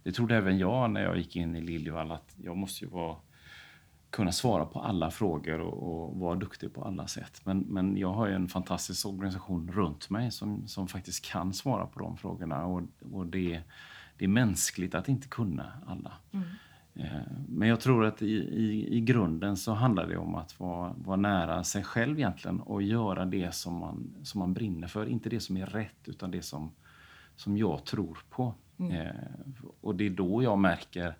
det 0.02 0.12
trodde 0.12 0.36
även 0.36 0.58
jag 0.58 0.90
när 0.90 1.02
jag 1.02 1.16
gick 1.16 1.36
in 1.36 1.56
i 1.56 1.60
Liljevall 1.60 2.12
att 2.12 2.36
jag 2.42 2.56
måste 2.56 2.84
ju 2.84 2.90
vara, 2.90 3.16
kunna 4.14 4.32
svara 4.32 4.64
på 4.64 4.80
alla 4.80 5.10
frågor 5.10 5.60
och, 5.60 5.82
och, 5.82 6.16
vara 6.16 6.34
duktig 6.34 6.74
på 6.74 6.84
alla 6.84 7.06
sätt. 7.06 7.40
Men, 7.44 7.58
men 7.58 7.96
jag 7.96 8.12
har 8.12 8.26
ju 8.26 8.34
en 8.34 8.48
fantastisk 8.48 9.06
organisation 9.06 9.72
runt 9.72 10.10
mig 10.10 10.30
som, 10.30 10.68
som 10.68 10.88
faktiskt 10.88 11.24
kan 11.24 11.52
svara 11.52 11.86
på 11.86 11.98
de 11.98 12.16
frågorna 12.16 12.66
och, 12.66 12.82
och 13.12 13.26
det, 13.26 13.60
det 14.18 14.24
är 14.24 14.28
mänskligt 14.28 14.94
att 14.94 15.08
inte 15.08 15.28
kunna 15.28 15.72
alla. 15.86 16.12
Mm. 16.32 16.46
Eh, 16.94 17.22
men 17.48 17.68
jag 17.68 17.80
tror 17.80 18.04
att 18.04 18.22
i, 18.22 18.34
i, 18.34 18.96
i 18.96 19.00
grunden 19.00 19.56
så 19.56 19.72
handlar 19.72 20.06
det 20.06 20.16
om 20.16 20.34
att 20.34 20.60
vara, 20.60 20.94
vara 20.96 21.16
nära 21.16 21.64
sig 21.64 21.84
själv 21.84 22.18
egentligen 22.18 22.60
och 22.60 22.82
göra 22.82 23.24
det 23.24 23.54
som 23.54 23.74
man, 23.74 24.14
som 24.22 24.38
man 24.38 24.54
brinner 24.54 24.88
för. 24.88 25.06
Inte 25.06 25.28
det 25.28 25.40
som 25.40 25.56
är 25.56 25.66
rätt 25.66 26.08
utan 26.08 26.30
det 26.30 26.42
som, 26.42 26.72
som 27.36 27.56
jag 27.56 27.84
tror 27.84 28.18
på. 28.30 28.54
Mm. 28.78 28.92
Eh, 28.92 29.14
och 29.80 29.94
det 29.94 30.06
är 30.06 30.10
då 30.10 30.42
jag 30.42 30.58
märker, 30.58 31.16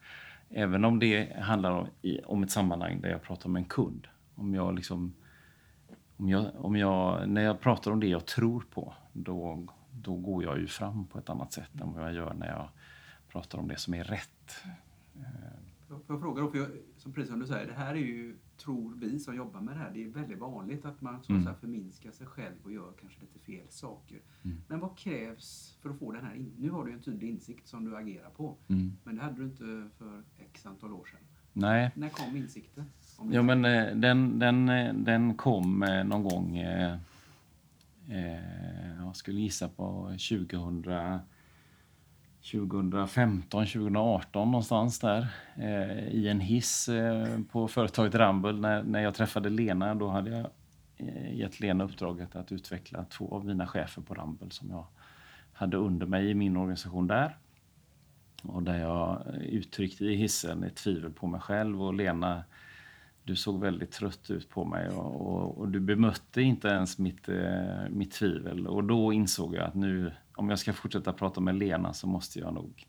även 0.54 0.84
om 0.84 0.98
det 0.98 1.36
handlar 1.40 1.70
om, 1.70 1.86
i, 2.02 2.20
om 2.24 2.42
ett 2.42 2.50
sammanhang 2.50 3.00
där 3.00 3.08
jag 3.08 3.22
pratar 3.22 3.48
med 3.48 3.60
en 3.60 3.68
kund. 3.68 4.06
Om 4.34 4.54
jag 4.54 4.74
liksom, 4.74 5.14
om 6.16 6.28
jag, 6.28 6.50
om 6.56 6.76
jag, 6.76 7.28
när 7.28 7.42
jag 7.42 7.60
pratar 7.60 7.90
om 7.90 8.00
det 8.00 8.06
jag 8.06 8.26
tror 8.26 8.64
på, 8.70 8.94
då, 9.12 9.66
då 9.90 10.14
går 10.14 10.44
jag 10.44 10.58
ju 10.58 10.66
fram 10.66 11.06
på 11.06 11.18
ett 11.18 11.30
annat 11.30 11.52
sätt 11.52 11.80
än 11.80 11.92
vad 11.92 12.02
jag 12.02 12.14
gör 12.14 12.34
när 12.34 12.46
jag 12.46 12.68
pratar 13.28 13.58
om 13.58 13.68
det 13.68 13.76
som 13.76 13.94
är 13.94 14.04
rätt. 14.04 14.54
Får 15.88 16.00
jag 16.06 16.20
fråga 16.20 16.42
då, 16.42 16.50
för 16.50 16.58
jag, 16.58 16.68
som 16.96 17.12
precis 17.12 17.30
som 17.30 17.40
du 17.40 17.46
säger, 17.46 17.66
det 17.66 17.74
här 17.74 17.94
är 17.94 17.98
ju, 17.98 18.36
tror 18.56 18.94
vi 18.94 19.18
som 19.18 19.36
jobbar 19.36 19.60
med 19.60 19.74
det 19.76 19.78
här, 19.78 19.90
det 19.94 20.04
är 20.04 20.08
väldigt 20.08 20.38
vanligt 20.38 20.84
att 20.84 21.00
man 21.00 21.22
så 21.22 21.32
att 21.32 21.38
mm. 21.38 21.54
förminskar 21.54 22.10
sig 22.10 22.26
själv 22.26 22.54
och 22.62 22.72
gör 22.72 22.92
kanske 23.00 23.20
lite 23.20 23.38
fel 23.38 23.66
saker. 23.68 24.20
Mm. 24.42 24.56
Men 24.68 24.80
vad 24.80 24.98
krävs 24.98 25.76
för 25.80 25.90
att 25.90 25.98
få 25.98 26.12
den 26.12 26.24
här, 26.24 26.34
in, 26.34 26.52
nu 26.58 26.70
har 26.70 26.84
du 26.84 26.92
en 26.92 27.00
tydlig 27.00 27.30
insikt 27.30 27.68
som 27.68 27.84
du 27.84 27.96
agerar 27.96 28.30
på, 28.30 28.56
mm. 28.68 28.92
men 29.04 29.16
det 29.16 29.22
hade 29.22 29.36
du 29.36 29.44
inte 29.44 29.88
för 29.98 30.22
x 30.38 30.66
antal 30.66 30.92
år 30.92 31.04
sedan. 31.04 31.20
Nej. 31.52 31.90
När 31.94 32.08
kom 32.08 32.36
insikten? 32.36 32.84
Ja, 33.30 33.42
men 33.42 33.64
eh, 33.64 33.96
den, 33.96 34.38
den, 34.38 34.68
eh, 34.68 34.94
den 34.94 35.34
kom 35.34 35.82
eh, 35.82 36.04
någon 36.04 36.22
gång, 36.22 36.56
eh, 36.56 36.98
jag 38.98 39.16
skulle 39.16 39.40
gissa 39.40 39.68
på 39.68 40.16
2000 40.30 40.82
2015, 42.52 43.66
2018 43.66 44.50
någonstans 44.50 44.98
där 44.98 45.26
eh, 45.56 46.08
i 46.08 46.28
en 46.28 46.40
hiss 46.40 46.88
eh, 46.88 47.38
på 47.52 47.68
företaget 47.68 48.14
Ramboll. 48.14 48.60
När, 48.60 48.82
när 48.82 49.00
jag 49.00 49.14
träffade 49.14 49.50
Lena 49.50 49.94
då 49.94 50.08
hade 50.08 50.30
jag 50.30 50.46
eh, 50.96 51.34
gett 51.34 51.60
Lena 51.60 51.84
uppdraget 51.84 52.36
att 52.36 52.52
utveckla 52.52 53.04
två 53.04 53.34
av 53.34 53.44
mina 53.44 53.66
chefer 53.66 54.02
på 54.02 54.14
Ramboll 54.14 54.50
som 54.50 54.70
jag 54.70 54.86
hade 55.52 55.76
under 55.76 56.06
mig 56.06 56.30
i 56.30 56.34
min 56.34 56.56
organisation 56.56 57.06
där. 57.06 57.36
Och 58.42 58.62
där 58.62 58.78
jag 58.78 59.22
uttryckte 59.42 60.04
i 60.04 60.14
hissen 60.14 60.64
ett 60.64 60.76
tvivel 60.76 61.12
på 61.12 61.26
mig 61.26 61.40
själv 61.40 61.82
och 61.82 61.94
Lena 61.94 62.44
du 63.24 63.36
såg 63.36 63.60
väldigt 63.60 63.92
trött 63.92 64.30
ut 64.30 64.48
på 64.48 64.64
mig 64.64 64.88
och, 64.88 65.26
och, 65.26 65.58
och 65.58 65.68
du 65.68 65.80
bemötte 65.80 66.42
inte 66.42 66.68
ens 66.68 66.98
mitt, 66.98 67.28
eh, 67.28 67.88
mitt 67.90 68.12
tvivel. 68.12 68.66
Och 68.66 68.84
då 68.84 69.12
insåg 69.12 69.54
jag 69.54 69.64
att 69.64 69.74
nu, 69.74 70.12
om 70.34 70.50
jag 70.50 70.58
ska 70.58 70.72
fortsätta 70.72 71.12
prata 71.12 71.40
med 71.40 71.54
Lena 71.54 71.92
så 71.92 72.06
måste 72.06 72.38
jag 72.38 72.54
nog 72.54 72.86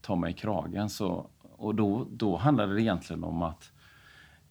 ta 0.00 0.16
mig 0.16 0.30
i 0.30 0.34
kragen. 0.34 0.90
Så, 0.90 1.30
och 1.42 1.74
då, 1.74 2.06
då 2.10 2.36
handlade 2.36 2.74
det 2.74 2.82
egentligen 2.82 3.24
om 3.24 3.42
att 3.42 3.72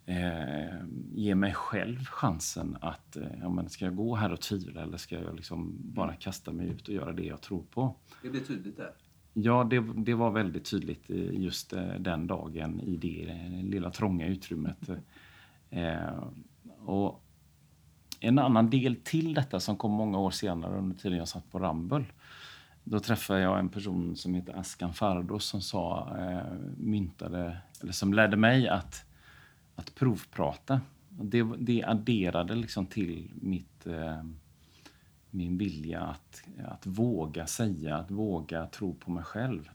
eh, 0.05 0.77
ge 1.13 1.35
mig 1.35 1.53
själv 1.53 2.05
chansen 2.05 2.77
att, 2.81 3.15
eh, 3.15 3.27
ja, 3.41 3.49
men 3.49 3.69
ska 3.69 3.85
jag 3.85 3.95
gå 3.95 4.15
här 4.15 4.33
och 4.33 4.41
tvivla 4.41 4.81
eller 4.81 4.97
ska 4.97 5.15
jag 5.15 5.35
liksom 5.35 5.75
bara 5.79 6.13
kasta 6.13 6.51
mig 6.51 6.67
ut 6.67 6.87
och 6.87 6.93
göra 6.93 7.13
det 7.13 7.25
jag 7.25 7.41
tror 7.41 7.63
på? 7.63 7.95
Det 8.21 8.29
blir 8.29 8.41
tydligt 8.41 8.77
där? 8.77 8.93
Ja, 9.33 9.63
det, 9.63 9.79
det 9.79 10.13
var 10.13 10.31
väldigt 10.31 10.65
tydligt 10.65 11.09
eh, 11.09 11.41
just 11.41 11.73
eh, 11.73 11.93
den 11.99 12.27
dagen 12.27 12.79
i 12.79 12.97
det 12.97 13.29
eh, 13.29 13.63
lilla 13.63 13.91
trånga 13.91 14.27
utrymmet. 14.27 14.89
Eh, 15.69 16.23
och 16.85 17.23
en 18.19 18.39
annan 18.39 18.69
del 18.69 18.95
till 18.95 19.33
detta 19.33 19.59
som 19.59 19.77
kom 19.77 19.91
många 19.91 20.19
år 20.19 20.31
senare 20.31 20.77
under 20.77 20.95
tiden 20.95 21.17
jag 21.17 21.27
satt 21.27 21.51
på 21.51 21.59
Ramböll. 21.59 22.05
Då 22.83 22.99
träffade 22.99 23.39
jag 23.39 23.59
en 23.59 23.69
person 23.69 24.15
som 24.15 24.33
heter 24.33 24.53
Askan 24.53 24.93
Fardos 24.93 25.45
som 25.45 25.61
sa, 25.61 26.15
eh, 26.19 26.53
myntade, 26.77 27.57
eller 27.81 27.91
som 27.91 28.13
lärde 28.13 28.37
mig 28.37 28.67
att, 28.67 29.05
att 29.75 29.95
provprata. 29.95 30.81
Det, 31.09 31.43
det 31.57 31.83
adderade 31.83 32.55
liksom 32.55 32.85
till 32.85 33.31
mitt 33.35 33.87
eh, 33.87 34.23
min 35.31 35.57
vilja 35.57 36.01
att, 36.01 36.43
att 36.67 36.85
våga 36.85 37.47
säga, 37.47 37.97
att 37.97 38.11
våga 38.11 38.65
tro 38.65 38.93
på 38.93 39.11
mig 39.11 39.23
själv. 39.23 39.69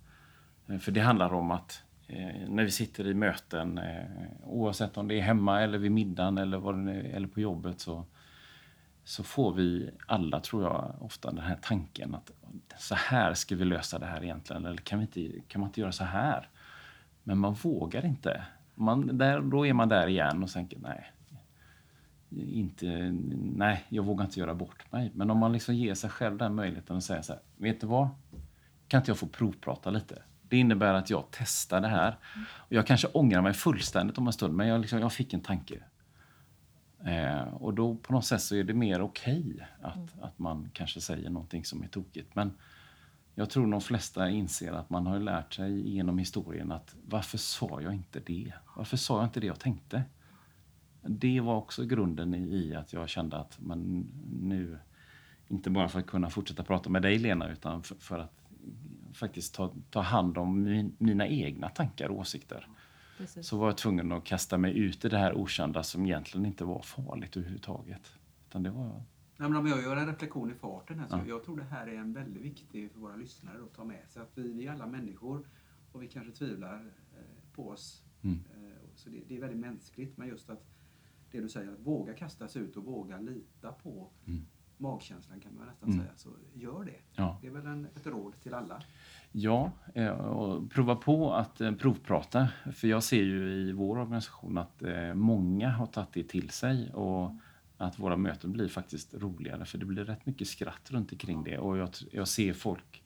Eh, 0.66 0.78
för 0.78 0.92
det 0.92 1.00
handlar 1.00 1.32
om 1.32 1.50
att 1.50 1.82
eh, 2.06 2.48
när 2.48 2.64
vi 2.64 2.70
sitter 2.70 3.06
i 3.06 3.14
möten, 3.14 3.78
eh, 3.78 4.04
oavsett 4.44 4.96
om 4.96 5.08
det 5.08 5.14
är 5.14 5.22
hemma 5.22 5.60
eller 5.60 5.78
vid 5.78 5.92
middagen 5.92 6.38
eller, 6.38 6.58
vad 6.58 6.86
det 6.86 6.92
är, 6.92 7.04
eller 7.04 7.28
på 7.28 7.40
jobbet, 7.40 7.80
så, 7.80 8.04
så 9.04 9.24
får 9.24 9.54
vi 9.54 9.90
alla, 10.06 10.40
tror 10.40 10.62
jag, 10.62 10.94
ofta 11.00 11.30
den 11.30 11.44
här 11.44 11.58
tanken 11.62 12.14
att 12.14 12.30
så 12.78 12.94
här 12.94 13.34
ska 13.34 13.56
vi 13.56 13.64
lösa 13.64 13.98
det 13.98 14.06
här 14.06 14.24
egentligen, 14.24 14.66
eller 14.66 14.76
kan, 14.76 14.98
vi 14.98 15.04
inte, 15.04 15.40
kan 15.48 15.60
man 15.60 15.68
inte 15.68 15.80
göra 15.80 15.92
så 15.92 16.04
här? 16.04 16.48
Men 17.22 17.38
man 17.38 17.54
vågar 17.54 18.04
inte. 18.04 18.42
Man, 18.74 19.18
där, 19.18 19.40
då 19.40 19.66
är 19.66 19.72
man 19.72 19.88
där 19.88 20.06
igen 20.06 20.42
och 20.42 20.50
tänker 20.50 20.78
nej, 20.78 21.12
inte, 22.36 23.16
nej, 23.56 23.84
jag 23.88 24.02
vågar 24.02 24.24
inte 24.24 24.40
göra 24.40 24.54
bort 24.54 24.92
mig. 24.92 25.10
Men 25.14 25.30
om 25.30 25.38
man 25.38 25.52
liksom 25.52 25.74
ger 25.74 25.94
sig 25.94 26.10
själv 26.10 26.38
den 26.38 26.54
möjligheten 26.54 26.96
att 26.96 27.04
säga 27.04 27.22
så 27.22 27.32
här, 27.32 27.42
vet 27.56 27.80
du 27.80 27.86
vad? 27.86 28.08
Kan 28.88 28.98
inte 29.00 29.10
jag 29.10 29.18
få 29.18 29.26
provprata 29.26 29.90
lite? 29.90 30.22
Det 30.42 30.56
innebär 30.56 30.94
att 30.94 31.10
jag 31.10 31.24
testar 31.30 31.80
det 31.80 31.88
här. 31.88 32.18
Och 32.56 32.72
jag 32.72 32.86
kanske 32.86 33.08
ångrar 33.08 33.42
mig 33.42 33.52
fullständigt 33.52 34.18
om 34.18 34.26
en 34.26 34.32
stund, 34.32 34.54
men 34.54 34.68
jag, 34.68 34.80
liksom, 34.80 34.98
jag 34.98 35.12
fick 35.12 35.34
en 35.34 35.40
tanke. 35.40 35.82
Eh, 37.04 37.42
och 37.42 37.74
då 37.74 37.94
på 37.94 38.12
något 38.12 38.24
sätt 38.24 38.42
så 38.42 38.56
är 38.56 38.64
det 38.64 38.74
mer 38.74 39.00
okej 39.00 39.40
okay 39.40 39.66
att, 39.82 39.96
mm. 39.96 40.08
att 40.24 40.38
man 40.38 40.70
kanske 40.72 41.00
säger 41.00 41.30
någonting 41.30 41.64
som 41.64 41.82
är 41.82 41.88
tokigt. 41.88 42.34
Men 42.34 42.52
jag 43.34 43.50
tror 43.50 43.70
de 43.70 43.80
flesta 43.80 44.30
inser 44.30 44.72
att 44.72 44.90
man 44.90 45.06
har 45.06 45.18
lärt 45.18 45.54
sig 45.54 45.90
genom 45.94 46.18
historien 46.18 46.72
att 46.72 46.94
varför 47.04 47.38
sa 47.38 47.80
jag 47.82 47.94
inte 47.94 48.20
det? 48.20 48.52
Varför 48.76 48.96
sa 48.96 49.16
jag 49.16 49.26
inte 49.26 49.40
det 49.40 49.46
jag 49.46 49.60
tänkte? 49.60 50.02
Det 51.06 51.40
var 51.40 51.56
också 51.56 51.84
grunden 51.84 52.34
i 52.34 52.74
att 52.74 52.92
jag 52.92 53.08
kände 53.08 53.36
att 53.36 53.60
man 53.60 54.06
nu, 54.40 54.78
inte 55.48 55.70
bara 55.70 55.88
för 55.88 55.98
att 55.98 56.06
kunna 56.06 56.30
fortsätta 56.30 56.64
prata 56.64 56.90
med 56.90 57.02
dig 57.02 57.18
Lena, 57.18 57.52
utan 57.52 57.82
för, 57.82 57.94
för 57.94 58.18
att 58.18 58.44
faktiskt 59.14 59.54
ta, 59.54 59.74
ta 59.90 60.00
hand 60.00 60.38
om 60.38 60.62
min, 60.62 60.96
mina 60.98 61.26
egna 61.26 61.68
tankar 61.68 62.08
och 62.08 62.18
åsikter. 62.18 62.68
Precis. 63.18 63.46
Så 63.46 63.58
var 63.58 63.66
jag 63.66 63.76
tvungen 63.76 64.12
att 64.12 64.24
kasta 64.24 64.58
mig 64.58 64.78
ut 64.78 65.04
i 65.04 65.08
det 65.08 65.18
här 65.18 65.34
okända 65.34 65.82
som 65.82 66.06
egentligen 66.06 66.46
inte 66.46 66.64
var 66.64 66.82
farligt 66.82 67.36
överhuvudtaget. 67.36 68.14
Utan 68.48 68.62
det 68.62 68.70
var... 68.70 69.02
Nej, 69.36 69.48
men 69.48 69.56
om 69.56 69.66
jag 69.66 69.82
gör 69.82 69.96
en 69.96 70.06
reflektion 70.06 70.50
i 70.50 70.54
farten 70.54 70.98
här, 70.98 71.08
så 71.08 71.16
ja. 71.16 71.24
jag 71.28 71.44
tror 71.44 71.56
det 71.56 71.64
här 71.64 71.86
är 71.86 71.94
en 71.94 72.12
väldigt 72.12 72.42
viktig 72.42 72.92
för 72.92 73.00
våra 73.00 73.16
lyssnare 73.16 73.56
att 73.62 73.74
ta 73.74 73.84
med 73.84 74.08
sig. 74.08 74.22
Att 74.22 74.32
vi, 74.34 74.52
vi 74.52 74.66
är 74.66 74.72
alla 74.72 74.86
människor 74.86 75.48
och 75.92 76.02
vi 76.02 76.08
kanske 76.08 76.32
tvivlar 76.32 76.92
eh, 77.16 77.54
på 77.54 77.68
oss. 77.68 78.02
Mm. 78.22 78.44
Eh, 78.50 78.88
så 78.94 79.10
det, 79.10 79.20
det, 79.28 79.36
är 79.36 79.40
väldigt 79.40 79.60
mänskligt, 79.60 80.16
men 80.16 80.28
just 80.28 80.50
att 80.50 80.73
det 81.34 81.40
du 81.40 81.48
säger, 81.48 81.72
att 81.72 81.86
våga 81.86 82.14
kasta 82.14 82.48
sig 82.48 82.62
ut 82.62 82.76
och 82.76 82.84
våga 82.84 83.18
lita 83.18 83.72
på 83.72 84.10
mm. 84.26 84.46
magkänslan 84.76 85.40
kan 85.40 85.54
man 85.56 85.66
nästan 85.66 85.88
mm. 85.88 86.00
säga. 86.00 86.12
Så 86.16 86.28
gör 86.54 86.84
det. 86.84 87.00
Ja. 87.12 87.38
Det 87.40 87.46
är 87.46 87.50
väl 87.50 87.66
en, 87.66 87.84
ett 87.84 88.06
råd 88.06 88.40
till 88.40 88.54
alla. 88.54 88.82
Ja, 89.32 89.70
eh, 89.94 90.08
och 90.08 90.70
prova 90.70 90.96
på 90.96 91.32
att 91.32 91.60
eh, 91.60 91.72
provprata. 91.72 92.48
För 92.72 92.88
jag 92.88 93.02
ser 93.02 93.22
ju 93.22 93.52
i 93.52 93.72
vår 93.72 93.98
organisation 93.98 94.58
att 94.58 94.82
eh, 94.82 95.14
många 95.14 95.70
har 95.70 95.86
tagit 95.86 96.12
det 96.12 96.28
till 96.28 96.50
sig 96.50 96.92
och 96.92 97.32
att 97.76 97.98
våra 97.98 98.16
möten 98.16 98.52
blir 98.52 98.68
faktiskt 98.68 99.14
roligare 99.14 99.64
för 99.64 99.78
det 99.78 99.84
blir 99.84 100.04
rätt 100.04 100.26
mycket 100.26 100.48
skratt 100.48 100.90
runt 100.90 101.12
omkring 101.12 101.44
det 101.44 101.58
och 101.58 101.78
jag, 101.78 101.88
jag 102.12 102.28
ser 102.28 102.52
folk 102.52 103.03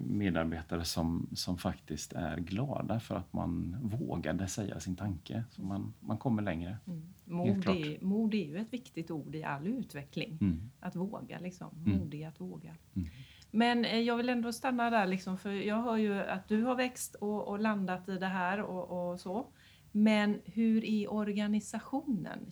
medarbetare 0.00 0.84
som, 0.84 1.28
som 1.34 1.58
faktiskt 1.58 2.12
är 2.12 2.36
glada 2.36 3.00
för 3.00 3.14
att 3.14 3.32
man 3.32 3.76
vågade 3.82 4.48
säga 4.48 4.80
sin 4.80 4.96
tanke. 4.96 5.44
Så 5.50 5.62
man, 5.62 5.94
man 6.00 6.18
kommer 6.18 6.42
längre. 6.42 6.76
Mm. 6.86 7.14
Mod, 7.24 7.68
är, 7.68 8.04
mod 8.04 8.34
är 8.34 8.44
ju 8.44 8.58
ett 8.58 8.72
viktigt 8.72 9.10
ord 9.10 9.34
i 9.34 9.44
all 9.44 9.66
utveckling. 9.66 10.38
Mm. 10.40 10.70
Att 10.80 10.96
våga, 10.96 11.38
liksom. 11.38 11.70
Mm. 11.86 11.98
modig 11.98 12.24
att 12.24 12.40
våga. 12.40 12.74
Mm. 12.96 13.08
Men 13.50 13.84
eh, 13.84 14.00
jag 14.00 14.16
vill 14.16 14.28
ändå 14.28 14.52
stanna 14.52 14.90
där, 14.90 15.06
liksom, 15.06 15.38
för 15.38 15.50
jag 15.50 15.82
hör 15.82 15.96
ju 15.96 16.14
att 16.14 16.48
du 16.48 16.62
har 16.62 16.74
växt 16.74 17.14
och, 17.14 17.48
och 17.48 17.60
landat 17.60 18.08
i 18.08 18.18
det 18.18 18.26
här 18.26 18.60
och, 18.60 19.10
och, 19.10 19.20
så. 19.20 19.46
Men 19.92 20.40
hur 20.44 20.84
är 20.84 21.12
organisationen? 21.12 22.50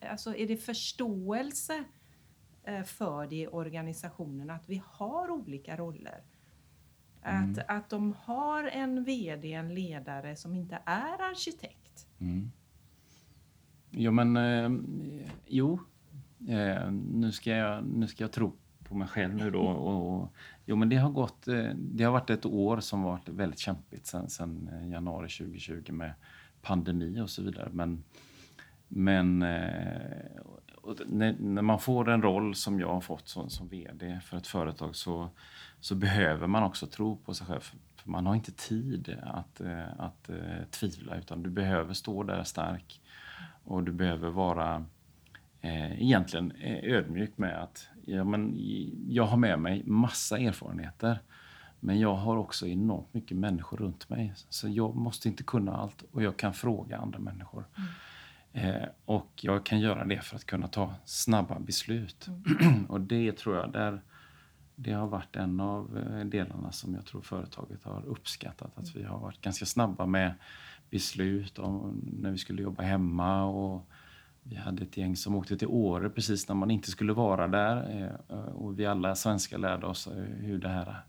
Alltså, 0.00 0.36
är 0.36 0.46
det 0.46 0.56
förståelse 0.56 1.74
Eh, 1.74 2.01
för 2.84 3.26
det 3.26 3.36
i 3.36 3.46
organisationen 3.46 4.50
att 4.50 4.68
vi 4.68 4.82
har 4.86 5.30
olika 5.30 5.76
roller. 5.76 6.22
Mm. 7.22 7.50
Att, 7.50 7.58
att 7.68 7.90
de 7.90 8.14
har 8.24 8.64
en 8.64 9.04
VD, 9.04 9.52
en 9.52 9.74
ledare 9.74 10.36
som 10.36 10.54
inte 10.54 10.78
är 10.84 11.22
arkitekt. 11.30 12.06
Mm. 12.18 12.50
Jo, 13.90 14.12
men 14.12 14.36
eh, 14.36 14.70
jo. 15.46 15.80
Eh, 16.48 16.90
nu, 16.92 17.32
ska 17.32 17.50
jag, 17.50 17.84
nu 17.86 18.06
ska 18.06 18.24
jag 18.24 18.32
tro 18.32 18.56
på 18.84 18.94
mig 18.94 19.08
själv 19.08 19.34
nu 19.34 19.50
då. 19.50 19.60
Och, 19.68 20.20
och, 20.20 20.34
jo, 20.64 20.76
men 20.76 20.88
det 20.88 20.96
har 20.96 21.10
gått. 21.10 21.48
Eh, 21.48 21.70
det 21.76 22.04
har 22.04 22.12
varit 22.12 22.30
ett 22.30 22.46
år 22.46 22.80
som 22.80 23.02
varit 23.02 23.28
väldigt 23.28 23.58
kämpigt 23.58 24.06
sen, 24.06 24.28
sen 24.28 24.70
eh, 24.72 24.88
januari 24.88 25.28
2020 25.28 25.92
med 25.92 26.12
pandemi 26.62 27.20
och 27.20 27.30
så 27.30 27.42
vidare. 27.42 27.68
Men, 27.72 28.04
men 28.88 29.42
eh, 29.42 30.40
när, 31.06 31.32
när, 31.38 31.62
man 31.62 31.78
får 31.78 32.10
en 32.10 32.22
roll 32.22 32.54
som 32.54 32.80
jag 32.80 32.88
har 32.88 33.00
fått 33.00 33.28
som, 33.28 33.50
som 33.50 33.68
VD 33.68 34.20
för 34.24 34.36
ett 34.36 34.46
företag 34.46 34.96
så, 34.96 35.28
så 35.80 35.94
behöver 35.94 36.46
man 36.46 36.62
också 36.62 36.86
tro 36.86 37.16
på 37.16 37.34
sig 37.34 37.46
själv. 37.46 37.60
För 37.60 38.10
man 38.10 38.26
har 38.26 38.34
inte 38.34 38.52
tid 38.52 39.18
att, 39.22 39.60
eh, 39.60 39.88
att, 39.98 40.30
att 40.30 40.70
tvivla 40.70 41.16
utan 41.16 41.42
du 41.42 41.50
behöver 41.50 41.94
stå 41.94 42.22
där 42.22 42.44
stark 42.44 43.00
och 43.64 43.82
du 43.82 43.92
behöver 43.92 44.30
vara 44.30 44.84
eh, 45.60 46.02
egentligen 46.02 46.52
eh, 46.52 46.94
ödmjuk 46.94 47.38
med 47.38 47.62
att 47.62 47.88
ja, 48.04 48.24
men, 48.24 48.54
jag 49.08 49.24
har 49.24 49.36
med 49.36 49.58
mig 49.58 49.82
massa 49.84 50.38
erfarenheter 50.38 51.18
men 51.80 52.00
jag 52.00 52.14
har 52.14 52.36
också 52.36 52.66
enormt 52.66 53.14
mycket 53.14 53.36
människor 53.36 53.76
runt 53.76 54.08
mig. 54.08 54.32
Så 54.48 54.68
jag 54.68 54.96
måste 54.96 55.28
inte 55.28 55.42
kunna 55.42 55.76
allt 55.76 56.04
och 56.12 56.22
jag 56.22 56.36
kan 56.36 56.54
fråga 56.54 56.98
andra 56.98 57.18
människor. 57.18 57.64
Mm. 57.76 57.88
Eh, 58.52 58.88
och 59.04 59.30
jag 59.40 59.66
kan 59.66 59.80
göra 59.80 60.04
det 60.04 60.20
för 60.20 60.36
att 60.36 60.46
kunna 60.46 60.68
ta 60.68 60.94
snabba 61.04 61.58
beslut. 61.58 62.28
Mm. 62.28 62.86
och 62.88 63.00
det 63.00 63.36
tror 63.36 63.56
jag, 63.56 63.72
där, 63.72 64.02
det 64.76 64.92
har 64.92 65.06
varit 65.06 65.36
en 65.36 65.60
av 65.60 65.98
eh, 65.98 66.24
delarna 66.24 66.72
som 66.72 66.94
jag 66.94 67.06
tror 67.06 67.22
företaget 67.22 67.84
har 67.84 68.06
uppskattat. 68.06 68.78
Att 68.78 68.96
vi 68.96 69.02
har 69.02 69.18
varit 69.18 69.40
ganska 69.40 69.66
snabba 69.66 70.06
med 70.06 70.34
beslut 70.90 71.58
om 71.58 72.00
när 72.20 72.30
vi 72.30 72.38
skulle 72.38 72.62
jobba 72.62 72.82
hemma. 72.82 73.44
och 73.44 73.88
vi 74.42 74.56
hade 74.56 74.82
ett 74.82 74.96
gäng 74.96 75.16
som 75.16 75.34
åkte 75.34 75.56
till 75.56 75.68
Åre 75.68 76.10
precis 76.10 76.48
när 76.48 76.54
man 76.54 76.70
inte 76.70 76.90
skulle 76.90 77.12
vara 77.12 77.48
där. 77.48 78.00
Eh, 78.28 78.36
och 78.36 78.78
vi 78.78 78.86
alla 78.86 79.14
svenskar 79.14 79.58
lärde 79.58 79.86
oss 79.86 80.08
hur 80.40 80.58
det 80.58 80.68
här 80.68 81.02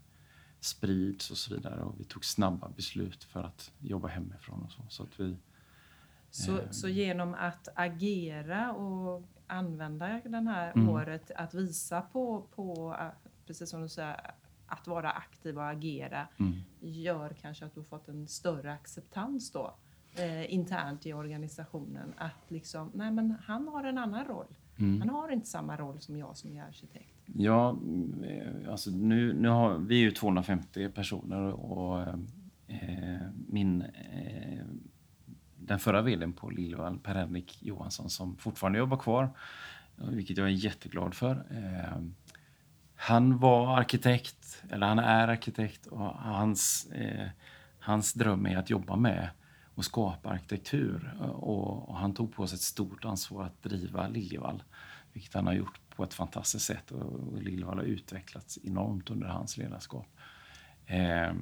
sprids 0.59 1.31
och 1.31 1.37
så 1.37 1.55
vidare. 1.55 1.81
Och 1.81 1.99
vi 1.99 2.03
tog 2.03 2.25
snabba 2.25 2.69
beslut 2.75 3.23
för 3.23 3.43
att 3.43 3.71
jobba 3.79 4.07
hemifrån 4.07 4.61
och 4.61 4.71
så. 4.71 4.81
Så, 4.89 5.03
att 5.03 5.19
vi, 5.19 5.37
så, 6.33 6.57
eh, 6.57 6.69
så 6.69 6.87
genom 6.87 7.33
att 7.33 7.67
agera 7.75 8.73
och 8.73 9.23
använda 9.47 10.21
det 10.23 10.49
här 10.49 10.71
mm. 10.75 10.89
året 10.89 11.31
att 11.35 11.53
visa 11.53 12.01
på, 12.01 12.47
på, 12.55 12.95
precis 13.47 13.69
som 13.69 13.81
du 13.81 13.89
säger, 13.89 14.31
att 14.65 14.87
vara 14.87 15.11
aktiv 15.11 15.57
och 15.57 15.69
agera 15.69 16.27
mm. 16.39 16.53
gör 16.79 17.29
kanske 17.41 17.65
att 17.65 17.75
du 17.75 17.83
fått 17.83 18.07
en 18.07 18.27
större 18.27 18.73
acceptans 18.73 19.51
då 19.51 19.75
eh, 20.15 20.53
internt 20.53 21.05
i 21.05 21.13
organisationen. 21.13 22.13
Att 22.17 22.51
liksom, 22.51 22.91
nej 22.93 23.11
men 23.11 23.35
han 23.43 23.67
har 23.67 23.83
en 23.83 23.97
annan 23.97 24.25
roll. 24.25 24.55
Mm. 24.79 25.01
Han 25.01 25.09
har 25.09 25.31
inte 25.31 25.47
samma 25.47 25.77
roll 25.77 25.99
som 25.99 26.17
jag 26.17 26.37
som 26.37 26.57
är 26.57 26.63
arkitekt. 26.63 27.13
Ja, 27.25 27.77
eh, 28.23 28.71
alltså 28.71 28.91
nu, 28.91 29.33
nu 29.33 29.47
har 29.47 29.77
vi 29.77 29.95
är 29.95 30.01
ju 30.01 30.11
250 30.11 30.89
personer 30.89 31.41
och 31.51 32.01
eh, 32.67 33.19
min 33.47 33.81
eh, 33.81 34.65
den 35.67 35.79
förra 35.79 36.01
vdn 36.01 36.33
på 36.33 36.49
Lillvall, 36.49 36.99
Per-Henrik 36.99 37.63
Johansson, 37.63 38.09
som 38.09 38.37
fortfarande 38.37 38.79
jobbar 38.79 38.97
kvar, 38.97 39.29
eh, 39.97 40.07
vilket 40.07 40.37
jag 40.37 40.47
är 40.47 40.51
jätteglad 40.51 41.13
för. 41.13 41.45
Eh, 41.51 42.01
han 42.95 43.37
var 43.37 43.77
arkitekt, 43.77 44.63
eller 44.69 44.87
han 44.87 44.99
är 44.99 45.27
arkitekt 45.27 45.85
och 45.85 46.15
hans, 46.15 46.85
eh, 46.85 47.27
hans 47.79 48.13
dröm 48.13 48.45
är 48.45 48.57
att 48.57 48.69
jobba 48.69 48.95
med 48.95 49.29
och 49.75 49.85
skapa 49.85 50.29
arkitektur. 50.29 51.15
Och, 51.19 51.89
och, 51.89 51.97
han 51.97 52.13
tog 52.13 52.35
på 52.35 52.47
sig 52.47 52.55
ett 52.55 52.61
stort 52.61 53.05
ansvar 53.05 53.43
att 53.43 53.63
driva 53.63 54.07
Liljevall, 54.07 54.63
vilket 55.13 55.33
han 55.33 55.47
har 55.47 55.53
gjort 55.53 55.79
på 55.95 56.03
ett 56.03 56.13
fantastiskt 56.13 56.65
sätt. 56.65 56.91
Och, 56.91 57.13
och 57.13 57.41
Liljevall 57.41 57.77
har 57.77 57.85
utvecklats 57.85 58.59
enormt 58.63 59.09
under 59.09 59.27
hans 59.27 59.57
ledarskap. 59.57 60.07
Eh, 60.85 61.33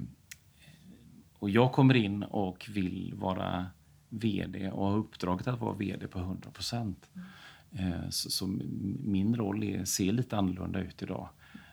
och 1.40 1.50
jag 1.50 1.72
kommer 1.72 1.94
in 1.94 2.24
och 2.24 2.70
vill 2.74 3.14
vara 3.16 3.66
VD 4.12 4.72
och 4.72 4.88
har 4.88 4.98
uppdraget 4.98 5.48
att 5.48 5.60
vara 5.60 5.74
VD 5.74 6.08
på 6.08 6.20
100 6.20 6.52
procent. 6.52 7.10
Mm. 7.74 8.12
Så, 8.12 8.32
så, 8.32 8.48
min 9.04 9.36
roll 9.36 9.64
är, 9.64 9.86
ser 9.86 10.12
lite 10.12 10.38
annorlunda 10.38 10.80
ut 10.80 11.02
idag. 11.02 11.30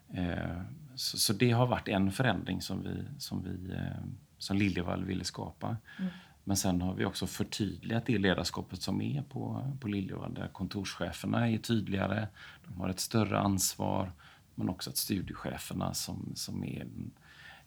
Eh, 0.09 0.63
så, 0.95 1.19
så, 1.19 1.33
det 1.33 1.51
har 1.51 1.67
varit 1.67 1.89
en 1.89 2.13
förändring 2.13 2.63
som, 2.63 2.83
vi, 2.83 3.05
som, 3.19 3.43
vi, 3.43 3.75
eh, 3.75 4.05
som 4.39 4.57
Liljevall 4.57 5.05
ville 5.05 5.25
skapa. 5.25 5.77
Mm. 5.99 6.11
Men 6.45 6.57
sen 6.57 6.81
har 6.81 6.95
vi 6.95 7.05
också 7.05 7.27
förtydligat 7.27 8.07
det 8.07 8.19
ledarskapet 8.19 8.83
som 8.83 9.03
är 9.03 9.23
på, 9.23 9.73
på 9.81 9.89
Liljevall 9.89 10.35
där 10.35 10.49
kontorscheferna 10.49 11.49
är 11.49 11.59
tydligare, 11.59 12.29
de 12.67 12.81
har 12.81 12.89
ett 12.89 13.01
större 13.01 13.39
ansvar 13.39 14.13
men 14.55 14.69
också 14.69 14.91
att 14.91 14.97
studiecheferna 14.97 15.95
som, 15.95 16.33
som 16.35 16.65
är 16.65 16.87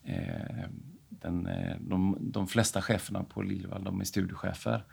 Eh, 0.03 0.65
den, 1.09 1.47
eh, 1.47 1.75
de, 1.79 2.17
de 2.19 2.47
flesta 2.47 2.81
cheferna 2.81 3.23
på 3.23 3.41
Liljevall 3.41 3.83
de 3.83 4.01
är 4.01 4.05
studiechefer. 4.05 4.83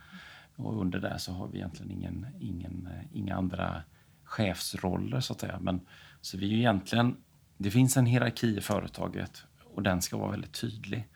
Och 0.56 0.80
under 0.80 1.00
det 1.00 1.18
så 1.18 1.32
har 1.32 1.48
vi 1.48 1.58
egentligen 1.58 1.90
ingen, 1.90 2.26
ingen, 2.40 2.88
eh, 2.92 3.16
inga 3.16 3.36
andra 3.36 3.82
chefsroller 4.24 5.20
så 5.20 5.32
att 5.32 5.40
säga. 5.40 5.58
Men, 5.60 5.80
så 6.20 6.38
vi 6.38 6.52
är 6.54 6.58
egentligen, 6.58 7.16
det 7.56 7.70
finns 7.70 7.96
en 7.96 8.06
hierarki 8.06 8.56
i 8.56 8.60
företaget 8.60 9.44
och 9.74 9.82
den 9.82 10.02
ska 10.02 10.16
vara 10.16 10.30
väldigt 10.30 10.60
tydlig. 10.60 11.08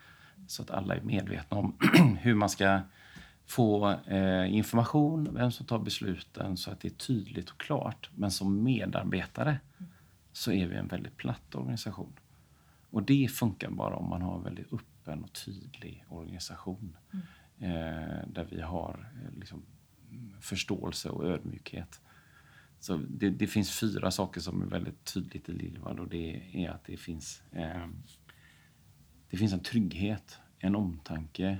Så 0.47 0.63
att 0.63 0.71
alla 0.71 0.97
är 0.97 1.01
medvetna 1.01 1.57
om 1.57 1.77
hur 2.21 2.35
man 2.35 2.49
ska 2.49 2.81
få 3.47 3.91
eh, 4.07 4.55
information, 4.55 5.35
vem 5.35 5.51
som 5.51 5.67
tar 5.67 5.79
besluten 5.79 6.57
så 6.57 6.71
att 6.71 6.81
det 6.81 6.89
är 6.89 6.97
tydligt 6.97 7.51
och 7.51 7.61
klart. 7.61 8.11
Men 8.15 8.31
som 8.31 8.63
medarbetare 8.63 9.61
så 10.33 10.53
är 10.53 10.67
vi 10.67 10.77
en 10.77 10.89
väldigt 10.89 11.17
platt 11.17 11.55
organisation. 11.55 12.13
Och 12.93 13.03
det 13.03 13.29
funkar 13.31 13.71
bara 13.71 13.97
om 13.97 14.09
man 14.09 14.23
har 14.23 14.37
en 14.37 14.45
väldigt 14.45 14.73
öppen 14.73 15.25
och 15.25 15.33
tydlig 15.33 16.05
organisation. 16.09 16.97
Mm. 17.13 17.25
Eh, 17.59 18.29
där 18.29 18.47
vi 18.51 18.61
har 18.61 19.13
eh, 19.15 19.39
liksom, 19.39 19.63
förståelse 20.41 21.09
och 21.09 21.25
ödmjukhet. 21.25 22.01
Så 22.81 22.97
det, 22.97 23.31
det, 23.31 23.47
finns 23.47 23.81
fyra 23.81 24.11
saker 24.11 24.41
som 24.41 24.63
är 24.63 24.67
väldigt 24.67 25.05
tydligt 25.15 25.49
i 25.49 25.53
Lillvall 25.53 26.01
och 26.01 26.09
det 26.09 26.43
är 26.65 26.71
att 26.71 26.85
det 26.85 26.97
finns, 26.97 27.43
eh, 27.53 27.89
det 29.31 29.37
finns 29.37 29.53
en 29.53 29.63
trygghet, 29.63 30.39
en 30.59 30.77
omtanke. 30.77 31.59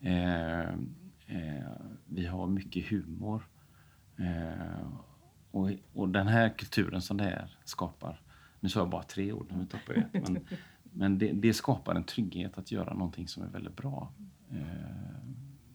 Eh, 0.00 0.60
eh 0.60 1.72
vi 2.06 2.26
har 2.26 2.46
mycket 2.46 2.90
humor. 2.90 3.42
Eh, 4.16 4.92
och, 5.50 5.70
och 5.92 6.08
den 6.08 6.28
här 6.28 6.48
kulturen 6.58 7.02
som 7.02 7.16
det 7.16 7.24
här 7.24 7.56
skapar 7.64 8.20
nu 8.60 8.68
sa 8.68 8.80
jag 8.80 8.90
bara 8.90 9.02
tre 9.02 9.32
ord, 9.32 9.52
nu 9.56 9.66
tappade 9.66 10.08
jag 10.12 10.22
ett. 10.22 10.28
Men, 10.28 10.46
men 10.82 11.18
det, 11.18 11.32
det, 11.32 11.54
skapar 11.54 11.94
en 11.94 12.04
trygghet 12.04 12.58
att 12.58 12.72
göra 12.72 12.94
någonting 12.94 13.28
som 13.28 13.42
är 13.42 13.48
väldigt 13.48 13.76
bra. 13.76 14.12
Eh, 14.50 14.58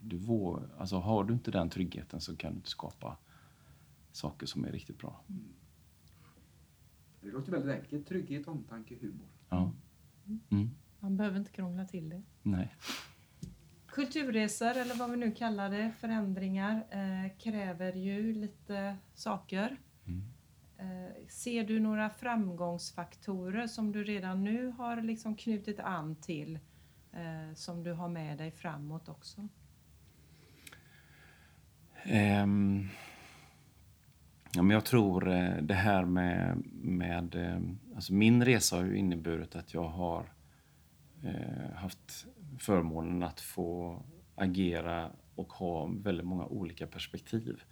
du 0.01 0.17
vår, 0.17 0.69
alltså 0.77 0.95
har 0.95 1.23
du 1.23 1.33
inte 1.33 1.51
den 1.51 1.69
tryggheten 1.69 2.21
så 2.21 2.35
kan 2.35 2.51
du 2.51 2.57
inte 2.57 2.69
skapa 2.69 3.17
saker 4.11 4.45
som 4.45 4.65
är 4.65 4.71
riktigt 4.71 4.97
bra. 4.97 5.21
Det 7.21 7.31
låter 7.31 7.51
väldigt 7.51 7.75
enkelt. 7.75 8.07
Trygghet, 8.07 8.47
omtanke, 8.47 8.95
humor. 9.01 9.27
Ja. 9.49 9.71
Mm. 10.51 10.69
Man 10.99 11.17
behöver 11.17 11.39
inte 11.39 11.51
krångla 11.51 11.85
till 11.85 12.09
det. 12.09 12.21
Nej. 12.41 12.75
Kulturresor, 13.87 14.77
eller 14.77 14.95
vad 14.95 15.11
vi 15.11 15.17
nu 15.17 15.31
kallar 15.31 15.69
det, 15.69 15.93
förändringar, 15.99 16.85
eh, 16.89 17.37
kräver 17.37 17.93
ju 17.93 18.33
lite 18.33 18.97
saker. 19.13 19.77
Mm. 20.05 20.32
Eh, 20.83 21.27
ser 21.27 21.63
du 21.63 21.79
några 21.79 22.09
framgångsfaktorer 22.09 23.67
som 23.67 23.91
du 23.91 24.03
redan 24.03 24.43
nu 24.43 24.67
har 24.67 25.01
liksom 25.01 25.35
knutit 25.35 25.79
an 25.79 26.15
till 26.15 26.59
eh, 27.11 27.53
som 27.55 27.83
du 27.83 27.93
har 27.93 28.09
med 28.09 28.37
dig 28.37 28.51
framåt 28.51 29.09
också? 29.09 29.47
Um, 32.43 32.89
ja, 34.53 34.61
men 34.61 34.69
jag 34.69 34.85
tror 34.85 35.31
eh, 35.31 35.55
det 35.61 35.73
här 35.73 36.05
med... 36.05 36.63
med 36.73 37.35
alltså 37.95 38.13
min 38.13 38.45
resa 38.45 38.75
har 38.75 38.83
ju 38.83 38.97
inneburit 38.97 39.55
att 39.55 39.73
jag 39.73 39.87
har 39.87 40.33
eh, 41.23 41.75
haft 41.75 42.27
förmånen 42.59 43.23
att 43.23 43.41
få 43.41 44.01
agera 44.35 45.11
och 45.35 45.53
ha 45.53 45.85
väldigt 45.85 46.25
många 46.25 46.45
olika 46.45 46.87
perspektiv. 46.87 47.63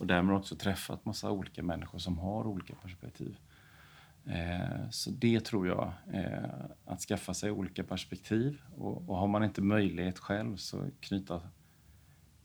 Och 0.00 0.06
därmed 0.06 0.36
också 0.36 0.56
träffat 0.56 1.04
massa 1.04 1.30
olika 1.30 1.62
människor 1.62 1.98
som 1.98 2.18
har 2.18 2.46
olika 2.46 2.74
perspektiv. 2.74 3.38
Eh, 4.24 4.90
så 4.90 5.10
det 5.10 5.44
tror 5.44 5.66
jag, 5.66 5.92
eh, 6.12 6.50
att 6.84 7.00
skaffa 7.00 7.34
sig 7.34 7.50
olika 7.50 7.84
perspektiv. 7.84 8.62
Och, 8.76 9.08
och 9.08 9.16
har 9.16 9.26
man 9.26 9.44
inte 9.44 9.62
möjlighet 9.62 10.18
själv 10.18 10.56
så 10.56 10.86
knyta 11.00 11.40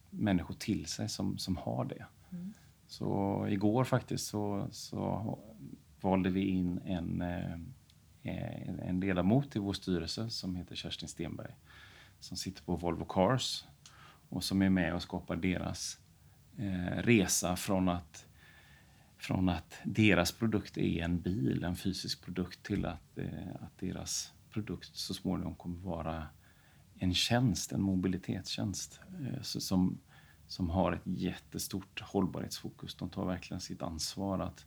människor 0.10 0.56
till 0.56 0.86
sig 0.86 1.10
som, 1.10 1.38
som 1.38 1.58
har 1.58 1.86
det. 1.86 2.06
Mm. 2.32 2.54
Så 2.88 3.46
igår 3.50 3.84
faktiskt 3.84 4.28
så, 4.28 4.68
så 4.72 5.40
valde 6.02 6.30
vi 6.30 6.48
in 6.48 6.80
en, 6.86 7.22
eh, 7.22 8.70
en 8.88 9.00
ledamot 9.00 9.56
i 9.56 9.60
vår 9.60 9.74
styrelse 9.74 10.30
som 10.30 10.56
heter 10.56 10.76
Kerstin 10.76 11.10
Stenberg. 11.10 11.56
Som 12.20 12.38
sitter 12.38 12.64
på 12.64 12.76
Volvo 12.76 13.06
Cars 13.06 13.66
och 14.30 14.44
som 14.44 14.62
är 14.62 14.70
med 14.70 14.96
och 14.96 15.02
skapar 15.02 15.36
deras 15.36 16.00
Eh, 16.58 17.04
resa 17.04 17.56
från 17.56 17.90
att, 17.90 18.28
från 19.18 19.50
att 19.50 19.74
deras 19.84 20.32
produkt 20.32 20.78
är 20.78 21.04
en 21.04 21.22
bil, 21.22 21.64
en 21.64 21.76
fysisk 21.76 22.26
produkt, 22.26 22.64
till 22.64 22.86
att, 22.86 23.18
eh, 23.18 23.56
att 23.62 23.78
deras 23.80 24.34
produkt 24.50 24.96
så 24.96 25.14
småningom 25.14 25.56
kommer 25.56 25.80
vara 25.80 26.28
en 27.00 27.14
tjänst, 27.14 27.72
en 27.72 27.82
mobilitetstjänst 27.82 29.00
eh, 29.22 29.42
som, 29.42 29.98
som 30.48 30.70
har 30.70 30.92
ett 30.92 31.02
jättestort 31.06 32.02
hållbarhetsfokus. 32.02 32.96
De 32.96 33.10
tar 33.10 33.26
verkligen 33.26 33.62
sitt 33.62 33.82
ansvar 33.82 34.40
att 34.40 34.66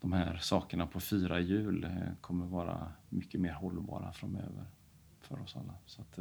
de 0.00 0.12
här 0.12 0.36
sakerna 0.36 0.86
på 0.86 1.00
fyra 1.00 1.40
hjul 1.40 1.88
kommer 2.20 2.46
vara 2.46 2.92
mycket 3.08 3.40
mer 3.40 3.52
hållbara 3.52 4.12
framöver. 4.12 4.66
för 5.20 5.42
oss 5.42 5.56
alla. 5.56 5.74
Så 5.86 6.02
att, 6.02 6.18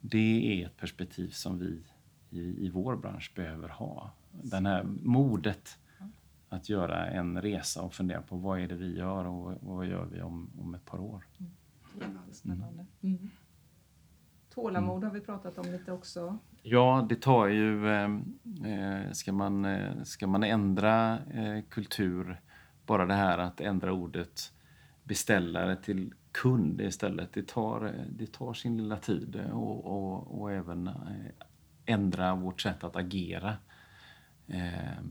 det 0.00 0.62
är 0.62 0.66
ett 0.66 0.76
perspektiv 0.76 1.30
som 1.30 1.58
vi 1.58 1.82
i, 2.30 2.66
i 2.66 2.70
vår 2.70 2.96
bransch 2.96 3.32
behöver 3.36 3.68
ha. 3.68 4.10
Den 4.30 4.66
här 4.66 4.84
modet 5.02 5.78
att 6.48 6.68
göra 6.68 7.06
en 7.06 7.42
resa 7.42 7.82
och 7.82 7.94
fundera 7.94 8.22
på 8.22 8.36
vad 8.36 8.60
är 8.60 8.68
det 8.68 8.74
vi 8.74 8.98
gör 8.98 9.24
och, 9.24 9.46
och 9.46 9.76
vad 9.76 9.86
gör 9.86 10.04
vi 10.04 10.22
om, 10.22 10.50
om 10.60 10.74
ett 10.74 10.84
par 10.84 11.00
år. 11.00 11.24
Mm. 11.38 11.52
Jättespännande. 12.00 12.86
Mm. 13.02 13.30
Tålamod 14.54 15.04
har 15.04 15.10
vi 15.10 15.20
pratat 15.20 15.58
om 15.58 15.72
lite 15.72 15.92
också. 15.92 16.38
Ja, 16.62 17.06
det 17.08 17.22
tar 17.22 17.46
ju... 17.46 17.88
Eh, 17.88 18.08
ska, 19.12 19.32
man, 19.32 19.64
eh, 19.64 20.02
ska 20.02 20.26
man 20.26 20.44
ändra 20.44 21.18
eh, 21.18 21.62
kultur, 21.68 22.40
bara 22.86 23.06
det 23.06 23.14
här 23.14 23.38
att 23.38 23.60
ändra 23.60 23.92
ordet 23.92 24.52
beställare 25.04 25.76
till 25.76 26.14
kund 26.32 26.80
istället, 26.80 27.32
det 27.32 27.48
tar, 27.48 27.94
det 28.10 28.32
tar 28.32 28.54
sin 28.54 28.76
lilla 28.76 28.96
tid 28.96 29.40
och, 29.52 29.84
och, 29.84 30.40
och 30.40 30.52
även 30.52 30.86
eh, 30.86 30.94
ändra 31.88 32.34
vårt 32.34 32.60
sätt 32.60 32.84
att 32.84 32.96
agera. 32.96 33.56
Eh, 34.46 35.02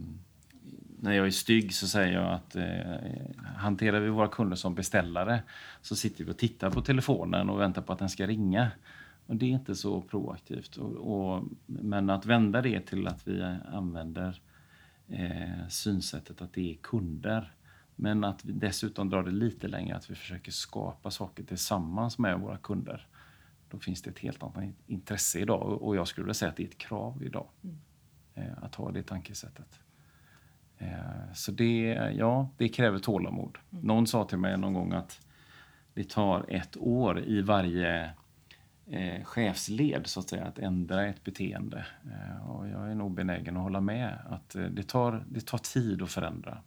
när 1.00 1.12
jag 1.12 1.28
är 1.28 1.32
stygg 1.32 1.74
så 1.74 1.88
säger 1.88 2.14
jag 2.14 2.34
att 2.34 2.56
eh, 2.56 3.46
hanterar 3.56 4.00
vi 4.00 4.10
våra 4.10 4.28
kunder 4.28 4.56
som 4.56 4.76
beställare 4.76 5.44
så 5.82 5.96
sitter 5.96 6.24
vi 6.24 6.32
och 6.32 6.38
tittar 6.38 6.72
på 6.72 6.82
telefonen 6.82 7.50
och 7.50 7.60
väntar 7.60 7.82
på 7.82 7.94
att 7.94 8.00
den 8.00 8.10
ska 8.10 8.28
ringa. 8.28 8.72
Och 9.26 9.36
Det 9.36 9.46
är 9.46 9.50
inte 9.50 9.76
så 9.76 10.02
proaktivt. 10.02 10.76
Och, 10.76 10.96
och, 10.96 11.44
men 11.66 12.10
att 12.10 12.26
vända 12.26 12.62
det 12.62 12.80
till 12.80 13.08
att 13.08 13.28
vi 13.28 13.58
använder 13.72 14.42
eh, 15.08 15.68
synsättet 15.70 16.42
att 16.42 16.54
det 16.54 16.72
är 16.72 16.76
kunder. 16.76 17.54
Men 17.96 18.24
att 18.24 18.46
vi 18.46 18.54
dessutom 18.54 19.10
drar 19.10 19.24
det 19.24 19.32
lite 19.32 19.68
längre, 19.68 19.96
att 19.96 20.10
vi 20.10 20.16
försöker 20.16 20.52
skapa 20.52 21.12
saker 21.12 21.44
tillsammans 21.44 22.18
med 22.18 22.40
våra 22.40 22.58
kunder. 22.58 23.08
Då 23.70 23.80
finns 23.80 24.02
det 24.02 24.10
ett 24.10 24.20
helt 24.20 24.44
annat 24.44 24.64
intresse 24.86 25.40
idag 25.40 25.82
och 25.82 25.96
jag 25.96 26.08
skulle 26.08 26.26
vilja 26.26 26.34
säga 26.34 26.50
att 26.50 26.58
det 26.58 26.64
är 26.64 26.68
ett 26.68 26.78
krav 26.78 27.24
idag. 27.24 27.48
Mm. 27.64 27.78
Eh, 28.36 28.64
att 28.64 28.76
ha 28.76 28.92
det 28.92 29.04
tankesättet. 29.04 29.80
Eh, 30.78 31.34
så 31.34 31.52
det, 31.52 32.12
ja, 32.18 32.50
det 32.58 32.70
kräver 32.70 33.00
tålamod. 33.00 33.58
Mm. 33.72 33.84
Någon 33.86 34.08
sa 34.08 34.24
till 34.24 34.38
mig 34.38 34.58
någon 34.58 34.74
gång 34.74 34.94
att 34.94 35.20
det 35.94 36.10
tar 36.10 36.46
ett 36.50 36.78
år 36.78 37.20
i 37.20 37.42
varje 37.42 38.12
eh, 38.88 39.24
chefsled 39.24 40.08
så 40.08 40.20
att 40.20 40.30
säga, 40.30 40.46
att 40.46 40.60
ändra 40.60 41.08
ett 41.08 41.24
beteende. 41.24 41.86
Eh, 42.06 42.50
och 42.50 42.68
jag 42.68 42.92
är 42.92 42.96
nog 42.96 43.14
benägen 43.14 43.58
att 43.58 43.64
hålla 43.64 43.82
med 43.82 44.18
att 44.30 44.56
eh, 44.56 44.64
det, 44.64 44.84
tar, 44.84 45.26
det 45.30 45.46
tar 45.46 45.58
tid 45.58 46.02
att 46.02 46.12
förändra. 46.12 46.58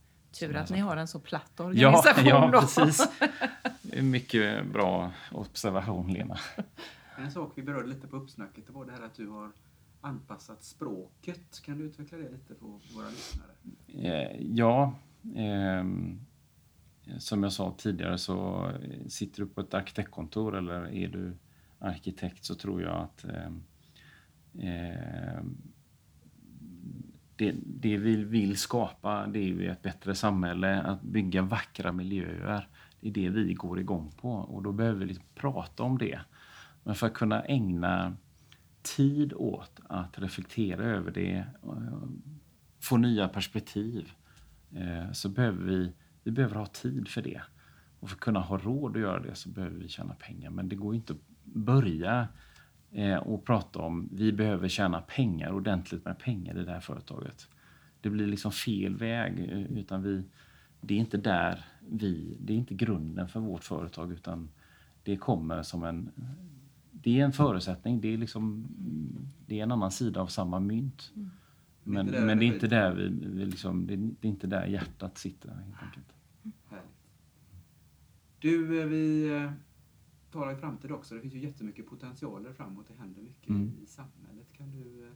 Tur 0.41 0.57
att 0.57 0.71
ni 0.71 0.79
har 0.79 0.97
en 0.97 1.09
så 1.09 1.21
platt 1.21 1.61
organisation. 1.61 2.27
Ja, 2.27 2.51
ja 2.53 2.61
precis. 2.61 3.09
Mycket 4.03 4.67
bra 4.67 5.13
observation, 5.33 6.13
Lena. 6.13 6.39
En 7.19 7.31
sak 7.31 7.53
vi 7.55 7.63
berörde 7.63 7.89
lite 7.89 8.07
på 8.07 8.17
uppsnacket 8.17 8.67
det 8.67 8.73
var 8.73 8.85
det 8.85 8.93
här 8.93 9.03
att 9.03 9.15
du 9.15 9.29
har 9.29 9.53
anpassat 10.01 10.65
språket. 10.65 11.63
Kan 11.63 11.79
du 11.79 11.85
utveckla 11.85 12.19
det 12.19 12.31
lite 12.31 12.55
för 12.55 12.67
våra 12.67 13.09
lyssnare? 13.11 13.51
Eh, 13.89 14.41
ja. 14.41 14.95
Eh, 15.37 15.85
som 17.19 17.43
jag 17.43 17.53
sa 17.53 17.75
tidigare 17.79 18.19
så 18.19 18.71
sitter 19.09 19.43
du 19.43 19.49
på 19.49 19.61
ett 19.61 19.75
arkitektkontor 19.75 20.57
eller 20.57 20.95
är 20.95 21.09
du 21.09 21.37
arkitekt 21.79 22.45
så 22.45 22.55
tror 22.55 22.83
jag 22.83 22.97
att 22.97 23.25
eh, 23.25 23.47
eh, 24.69 25.43
det, 27.37 27.55
det, 27.67 27.97
vi 27.97 28.17
vill 28.17 28.57
skapa 28.57 29.27
det 29.27 29.39
är 29.39 29.45
ju 29.45 29.71
ett 29.71 29.83
bättre 29.83 30.15
samhälle, 30.15 30.81
att 30.81 31.03
bygga 31.03 31.43
vackra 31.43 31.93
miljöer. 31.93 32.69
Det 33.01 33.09
är 33.09 33.13
det 33.13 33.29
vi 33.29 33.55
går 33.55 33.81
igång 33.81 34.13
på 34.17 34.31
och 34.31 34.63
då 34.63 34.73
behöver 34.73 34.99
vi 34.99 35.07
liksom 35.07 35.25
prata 35.35 35.83
om 35.83 35.99
det. 35.99 36.21
Men 36.85 36.95
för 36.95 37.07
att 37.07 37.15
kunna 37.15 37.43
ägna 37.43 38.17
tid 38.83 39.33
åt 39.33 39.81
att 39.89 40.19
reflektera 40.19 40.85
över 40.85 41.11
det, 41.11 41.47
eh, 41.63 42.03
få 42.81 42.97
nya 42.97 43.29
perspektiv, 43.29 44.13
eh, 44.75 45.13
så 45.13 45.29
behöver 45.29 45.65
vi, 45.65 45.93
vi 46.25 46.31
behöver 46.31 46.55
ha 46.55 46.67
tid 46.67 47.09
för 47.09 47.23
det. 47.23 47.41
Och 48.01 48.09
för 48.09 48.17
att 48.17 48.21
kunna 48.21 48.41
ha 48.41 48.59
råd 48.59 48.97
att 48.97 49.03
göra 49.03 49.21
det 49.21 49.35
så 49.35 49.49
behöver 49.49 49.77
vi 49.77 49.89
tjäna 49.89 50.15
pengar. 50.15 50.51
Men 50.51 50.69
det 50.69 50.77
går 50.77 50.95
inte 50.95 51.13
att 51.13 51.19
börja 51.45 52.29
eh, 52.93 53.17
och 53.17 53.45
prata 53.45 53.79
om 53.79 54.09
vi 54.13 54.33
behöver 54.33 54.69
tjäna 54.69 55.01
pengar, 55.01 55.53
ordentligt 55.53 56.05
med 56.05 56.19
pengar 56.19 56.59
i 56.59 56.65
det 56.65 56.73
här 56.73 56.81
företaget. 56.81 57.49
Det 58.01 58.11
blir 58.11 58.27
liksom 58.27 58.53
fel 58.53 58.97
väg. 58.97 59.39
Utan 59.71 60.03
vi, 60.03 60.25
det 60.81 60.95
är 60.95 60.99
inte 60.99 61.17
där 61.17 61.65
vi, 61.89 62.37
det 62.41 62.53
är 62.53 62.57
inte 62.57 62.75
grunden 62.75 63.29
för 63.29 63.41
vårt 63.41 63.65
företag 63.65 64.13
utan 64.13 64.49
det 65.03 65.17
kommer 65.17 65.63
som 65.63 65.85
en 65.85 66.11
det 67.03 67.21
är 67.21 67.25
en 67.25 67.33
förutsättning. 67.33 68.01
Det 68.01 68.15
är, 68.15 68.19
liksom, 68.19 68.67
det 69.47 69.59
är 69.59 69.63
en 69.63 69.73
annan 69.73 69.91
sida 69.91 70.21
av 70.21 70.27
samma 70.27 70.61
mynt. 70.61 71.13
Mm. 71.17 71.31
Men, 71.85 72.07
det 72.07 72.21
men 72.21 72.39
det 72.39 72.45
är 72.45 72.47
inte 72.47 72.69
där 72.69 72.95
vi, 72.95 73.09
vi 73.09 73.47
liksom, 73.47 73.87
det, 73.87 73.95
är, 73.95 73.97
det 73.97 74.29
är 74.29 74.31
inte 74.31 74.47
där 74.47 74.67
hjärtat 74.67 75.19
sitter 75.19 75.49
helt 75.49 75.83
enkelt. 75.83 76.07
Härligt. 76.69 76.87
Du, 78.39 78.81
eh, 78.81 78.87
vi 78.87 79.37
eh, 79.37 79.53
talar 80.31 80.53
i 80.53 80.57
framtid 80.57 80.91
också. 80.91 81.15
Det 81.15 81.21
finns 81.21 81.35
ju 81.35 81.39
jättemycket 81.39 81.87
potentialer 81.87 82.53
framåt. 82.53 82.89
Det 82.89 82.95
händer 82.95 83.23
mycket 83.23 83.49
mm. 83.49 83.73
i 83.83 83.87
samhället. 83.87 84.53
Kan 84.53 84.71
du 84.71 85.07
eh, 85.07 85.13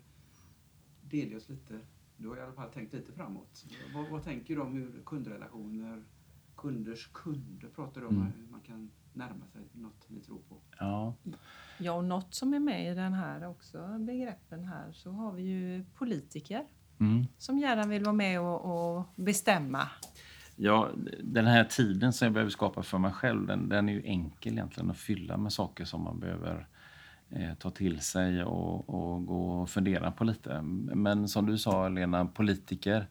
delge 1.02 1.36
oss 1.36 1.48
lite? 1.48 1.80
Du 2.16 2.28
har 2.28 2.36
i 2.36 2.40
alla 2.40 2.52
fall 2.52 2.70
tänkt 2.70 2.92
lite 2.92 3.12
framåt. 3.12 3.64
Vad, 3.94 4.08
vad 4.08 4.24
tänker 4.24 4.54
du 4.54 4.60
om 4.60 4.72
hur 4.72 5.02
kundrelationer, 5.06 6.04
kunders 6.56 7.10
kunder 7.12 7.68
pratar 7.68 8.00
du 8.00 8.06
om 8.06 8.16
mm. 8.16 8.32
hur 8.36 8.46
man 8.50 8.60
kan 8.60 8.90
närma 9.12 9.46
sig 9.46 9.62
något 9.72 10.08
ni 10.08 10.20
tror 10.20 10.38
på? 10.48 10.60
Ja. 10.78 11.14
ja, 11.78 11.92
och 11.92 12.04
något 12.04 12.34
som 12.34 12.54
är 12.54 12.58
med 12.58 12.92
i 12.92 12.94
den 12.94 13.12
här 13.12 13.48
också, 13.48 13.98
begreppen 13.98 14.64
här, 14.64 14.92
så 14.92 15.10
har 15.10 15.32
vi 15.32 15.42
ju 15.42 15.84
politiker 15.94 16.66
mm. 17.00 17.26
som 17.38 17.58
gärna 17.58 17.86
vill 17.86 18.02
vara 18.04 18.12
med 18.12 18.40
och, 18.40 18.96
och 18.96 19.04
bestämma 19.16 19.88
Ja, 20.56 20.90
den 21.22 21.46
här 21.46 21.64
tiden 21.64 22.12
som 22.12 22.26
jag 22.26 22.32
behöver 22.32 22.50
skapa 22.50 22.82
för 22.82 22.98
mig 22.98 23.12
själv, 23.12 23.46
den, 23.46 23.68
den 23.68 23.88
är 23.88 23.92
ju 23.92 24.02
enkel 24.04 24.52
egentligen 24.52 24.90
att 24.90 24.96
fylla 24.96 25.36
med 25.36 25.52
saker 25.52 25.84
som 25.84 26.02
man 26.02 26.20
behöver 26.20 26.56
eh, 26.56 26.64
Eh, 27.30 27.54
ta 27.54 27.70
till 27.70 28.00
sig 28.00 28.44
och, 28.44 28.88
och, 28.88 29.26
gå 29.26 29.60
och 29.60 29.70
fundera 29.70 30.10
på 30.10 30.24
lite. 30.24 30.62
Men 30.62 31.28
som 31.28 31.46
du 31.46 31.58
sa, 31.58 31.88
Lena, 31.88 32.26
politiker 32.26 33.06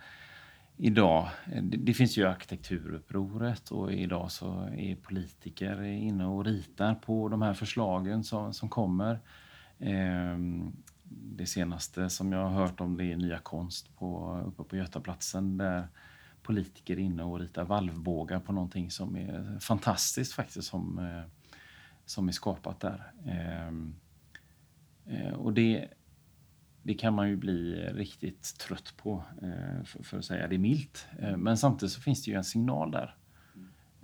idag, 0.77 1.29
eh, 1.51 1.63
det, 1.63 1.77
det, 1.77 1.93
finns 1.93 2.17
ju 2.17 2.27
arkitekturupproret 2.27 3.71
och 3.71 3.93
idag 3.93 4.31
så 4.31 4.69
är 4.77 4.95
politiker 4.95 5.81
inne 5.81 6.25
och 6.25 6.45
ritar 6.45 6.95
på 6.95 7.29
de 7.29 7.41
här 7.41 7.53
förslagen 7.53 8.23
som, 8.23 8.53
som 8.53 8.69
kommer. 8.69 9.19
Ehm, 9.79 10.71
det 11.09 11.45
senaste 11.45 12.09
som 12.09 12.31
jag 12.31 12.49
har 12.49 12.61
hört 12.61 12.81
om 12.81 12.97
det 12.97 13.11
är 13.11 13.17
Nya 13.17 13.39
Konst 13.39 13.95
på, 13.97 14.39
uppe 14.47 14.63
på 14.63 14.77
Götaplatsen 14.77 15.57
där 15.57 15.87
politiker 16.43 16.99
inne 16.99 17.23
och 17.23 17.39
ritar 17.39 17.63
valvbågar 17.63 18.39
på 18.39 18.53
någonting 18.53 18.91
som 18.91 19.15
är 19.15 19.59
fantastiskt 19.59 20.33
faktiskt 20.33 20.67
som, 20.67 20.99
eh, 20.99 21.23
som 22.05 22.27
är 22.27 22.31
skapat 22.31 22.79
där. 22.79 23.11
Eh, 23.25 23.71
Eh, 25.07 25.33
och 25.33 25.53
det, 25.53 25.87
det 26.83 26.93
kan 26.93 27.13
man 27.13 27.29
ju 27.29 27.35
bli 27.35 27.75
riktigt 27.93 28.57
trött 28.59 28.93
på, 28.97 29.23
eh, 29.41 29.83
för, 29.83 30.17
att 30.17 30.25
säga 30.25 30.47
det 30.47 30.57
milt. 30.57 31.07
Eh, 31.19 31.37
men 31.37 31.57
samtidigt 31.57 31.93
så 31.93 32.01
finns 32.01 32.23
det 32.23 32.31
ju 32.31 32.37
en 32.37 32.43
signal 32.43 32.91
där. 32.91 33.15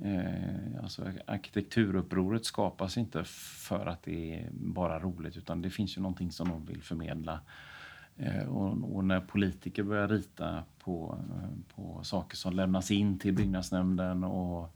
Eh, 0.02 0.84
alltså 0.84 1.12
arkitekturupproret 1.26 2.46
skapas 2.46 2.98
inte 2.98 3.24
för 3.68 3.86
att 3.86 4.04
det 4.04 4.40
är 4.40 4.50
bara 4.52 5.00
roligt 5.00 5.38
utan 5.38 5.62
det 5.62 5.70
finns 5.70 5.98
ju 5.98 6.02
någonting 6.02 6.32
som 6.32 6.50
de 6.50 6.66
vill 6.66 6.82
förmedla 6.82 7.40
Eh, 8.20 8.48
och, 8.48 8.96
och, 8.96 9.06
när 9.06 9.20
politiker 9.20 9.84
börjar 9.84 10.08
rita 10.08 10.64
på, 10.80 11.18
på 11.76 12.04
saker 12.04 12.38
som 12.38 12.54
lämnas 12.54 12.92
in 12.92 13.20
till 13.20 13.34
byggnadsnämnden 13.34 14.24
och, 14.24 14.76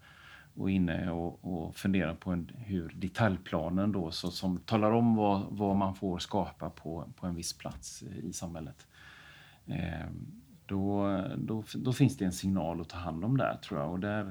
och 0.56 0.72
inne 0.72 1.12
och, 1.12 1.40
och 1.46 1.76
funderar 1.76 2.16
på 2.16 2.32
en, 2.32 2.52
hur 2.58 2.94
detaljplanen 2.96 3.92
då, 3.92 4.12
så, 4.12 4.32
som 4.32 4.58
talar 4.58 4.92
om 4.92 5.16
vad, 5.16 5.46
vad 5.50 5.76
man 5.76 5.96
får 5.96 6.20
skapa 6.20 6.70
på, 6.70 7.10
på 7.16 7.28
en 7.28 7.36
viss 7.36 7.54
plats 7.54 8.04
i 8.04 8.34
samhället. 8.34 8.88
Eh, 9.66 10.08
då, 10.66 11.18
då, 11.38 11.64
då, 11.76 11.94
finns 11.94 12.18
det 12.18 12.26
en 12.26 12.34
signal 12.34 12.82
att 12.82 12.90
ta 12.90 12.98
hand 12.98 13.26
om 13.26 13.38
där 13.38 13.58
tror 13.58 13.80
jag. 13.80 13.92
Och 13.92 14.00
där, 14.00 14.28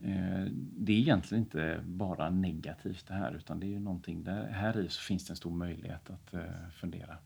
eh, 0.00 0.44
det 0.54 0.92
är 0.92 0.98
egentligen 0.98 1.44
inte 1.44 1.80
bara 1.86 2.30
negativt 2.30 3.06
det 3.06 3.14
här 3.14 3.32
utan 3.32 3.60
det 3.60 3.66
är 3.66 3.70
ju 3.70 3.80
någonting 3.80 4.24
där 4.24 4.46
här 4.46 4.80
i 4.80 4.88
så 4.88 5.00
finns 5.00 5.26
det 5.26 5.32
en 5.32 5.36
stor 5.36 5.50
möjlighet 5.50 6.10
att 6.10 6.34
eh, 6.34 6.68
fundera. 6.72 7.16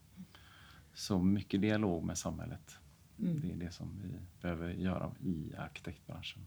Så 0.94 1.18
mycket 1.18 1.61
dialog 1.61 2.05
med 2.05 2.18
samhället. 2.18 2.78
Mm. 3.18 3.40
Det 3.40 3.52
är 3.52 3.57
det 3.57 3.70
som 3.70 4.00
vi 4.02 4.18
behöver 4.42 4.70
göra 4.70 5.12
i 5.20 5.52
arkitektbranschen. 5.59 6.42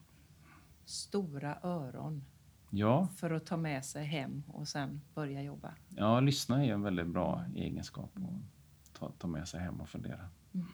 Stora 0.86 1.58
öron 1.64 2.24
ja. 2.70 3.08
för 3.16 3.32
att 3.32 3.46
ta 3.46 3.58
med 3.58 3.86
sig 3.86 4.06
hem 4.06 4.44
och 4.48 4.68
sen 4.68 5.02
börja 5.14 5.42
jobba. 5.44 5.74
Ja, 5.90 6.20
lyssna 6.20 6.66
är 6.66 6.74
en 6.74 6.82
väldigt 6.82 7.08
bra 7.08 7.46
egenskap 7.56 8.12
att 8.16 9.00
ta, 9.00 9.12
ta 9.18 9.28
med 9.28 9.48
sig 9.48 9.60
hem 9.60 9.82
och 9.82 9.90
fundera. 9.90 10.30
Mm. 10.54 10.68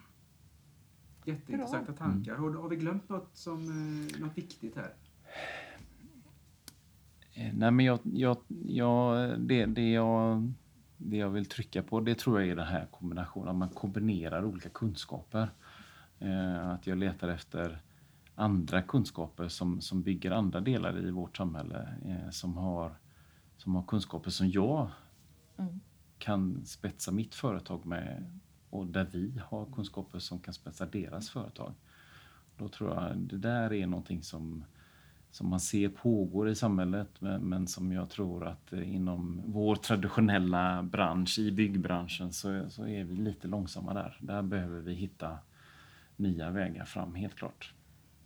Jätteintressanta 1.26 1.92
bra. 1.92 1.98
tankar. 1.98 2.36
Har, 2.36 2.54
har, 2.54 2.70
vi 2.70 2.76
glömt 2.76 3.10
något, 3.10 3.30
som, 3.34 3.62
eh, 3.62 4.22
något 4.22 4.38
viktigt 4.38 4.76
här? 4.76 4.94
Eh, 7.34 7.54
nej, 7.54 7.72
men 7.72 7.86
jag, 7.86 8.00
jag, 8.04 8.38
jag, 8.68 9.40
det, 9.40 9.66
det, 9.66 9.92
jag, 9.92 10.52
det 10.98 11.18
jag 11.18 11.30
vill 11.30 11.46
trycka 11.46 11.84
på 11.84 12.00
det 12.00 12.16
tror 12.16 12.42
jag 12.42 12.50
är 12.50 12.56
den 12.56 12.68
här 12.68 12.88
kombinationen, 12.92 13.50
att 13.50 13.56
man 13.56 13.70
kombinerar 13.70 14.46
olika 14.46 14.70
kunskaper. 14.70 15.50
Eh, 16.20 16.70
att 16.70 16.88
jag 16.88 16.98
letar 16.98 17.28
efter 17.28 17.82
andra 18.40 18.82
kunskaper 18.82 19.48
som, 19.48 19.82
som 19.82 20.02
bygger 20.02 20.32
andra 20.32 20.60
delar 20.60 21.08
i 21.08 21.12
vårt 21.12 21.38
samhälle 21.38 21.88
eh, 22.06 22.30
som, 22.30 22.58
har, 22.58 22.96
som 23.58 23.76
har 23.76 23.84
kunskaper 23.84 24.30
som 24.30 24.50
jag 24.50 24.90
mm. 25.58 25.80
kan 26.18 26.66
spetsa 26.66 27.12
mitt 27.12 27.36
företag 27.36 27.86
med 27.86 28.40
och 28.70 28.88
där 28.88 29.08
vi 29.12 29.42
har 29.46 29.66
kunskaper 29.66 30.20
som 30.20 30.40
kan 30.40 30.54
spetsa 30.54 30.86
deras 30.86 31.30
företag. 31.30 31.74
Då 32.58 32.70
tror 32.70 32.94
jag 32.94 33.18
det 33.18 33.38
där 33.38 33.74
är 33.74 33.88
någonting 33.88 34.24
som, 34.24 34.64
som 35.32 35.50
man 35.50 35.60
ser 35.60 35.90
pågår 35.90 36.50
i 36.50 36.56
samhället 36.56 37.10
men, 37.20 37.42
men 37.42 37.68
som 37.68 37.92
jag 37.92 38.10
tror 38.10 38.48
att 38.48 38.74
inom 38.74 39.42
vår 39.46 39.76
traditionella 39.76 40.84
bransch, 40.84 41.40
i 41.40 41.52
byggbranschen, 41.52 42.34
så, 42.34 42.70
så 42.70 42.88
är 42.88 43.04
vi 43.04 43.16
lite 43.16 43.48
långsamma 43.48 43.94
där. 43.94 44.18
Där 44.22 44.42
behöver 44.42 44.82
vi 44.82 44.94
hitta 44.94 45.38
nya 46.16 46.50
vägar 46.50 46.86
fram, 46.86 47.16
helt 47.16 47.36
klart. 47.36 47.74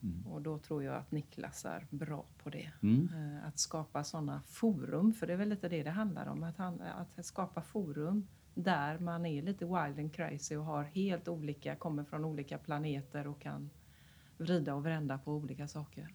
Mm. 0.04 0.28
Och 0.28 0.42
då 0.42 0.58
tror 0.58 0.84
jag 0.84 0.96
att 0.96 1.12
Niklas 1.12 1.66
är 1.66 1.88
bra 1.90 2.26
på 2.44 2.50
det. 2.50 2.72
Mm. 2.82 3.10
Eh, 3.16 3.48
att 3.48 3.60
skapa 3.60 4.04
sådana 4.04 4.42
forum, 4.48 5.14
för 5.14 5.28
det 5.28 5.34
är 5.34 5.38
väl 5.38 5.50
lite 5.50 5.70
det 5.70 5.84
det 5.84 5.92
handlar 5.92 6.26
om. 6.26 6.44
Att, 6.44 6.58
han, 6.58 6.82
att 6.82 7.26
skapa 7.26 7.62
forum 7.62 8.28
där 8.54 9.00
man 9.00 9.26
är 9.26 9.42
lite 9.42 9.66
wild 9.66 10.00
and 10.00 10.14
crazy 10.14 10.56
och 10.56 10.66
har 10.66 10.84
helt 10.84 11.28
olika, 11.28 11.76
kommer 11.76 12.04
från 12.04 12.26
olika 12.26 12.58
planeter 12.58 13.28
och 13.28 13.42
kan 13.42 13.70
vrida 14.38 14.76
och 14.76 14.86
vända 14.86 15.18
på 15.18 15.34
olika 15.34 15.68
saker. 15.68 16.14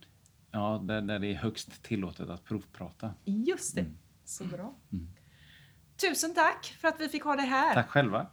Ja, 0.51 0.83
där, 0.85 1.03
där 1.03 1.19
det 1.19 1.27
är 1.27 1.35
högst 1.35 1.83
tillåtet 1.83 2.29
att 2.31 2.45
provprata. 2.45 3.15
Just 3.25 3.75
det, 3.75 3.81
mm. 3.81 3.97
så 4.25 4.45
bra. 4.45 4.75
Mm. 4.93 5.09
Tusen 5.97 6.35
tack 6.35 6.77
för 6.81 6.89
att 6.89 7.01
vi 7.01 7.09
fick 7.09 7.23
ha 7.23 7.37
dig 7.37 7.47
här. 7.47 7.75
Tack 7.75 7.89
själva. 7.89 8.27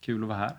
Kul 0.00 0.22
att 0.22 0.28
vara 0.28 0.38
här. 0.38 0.58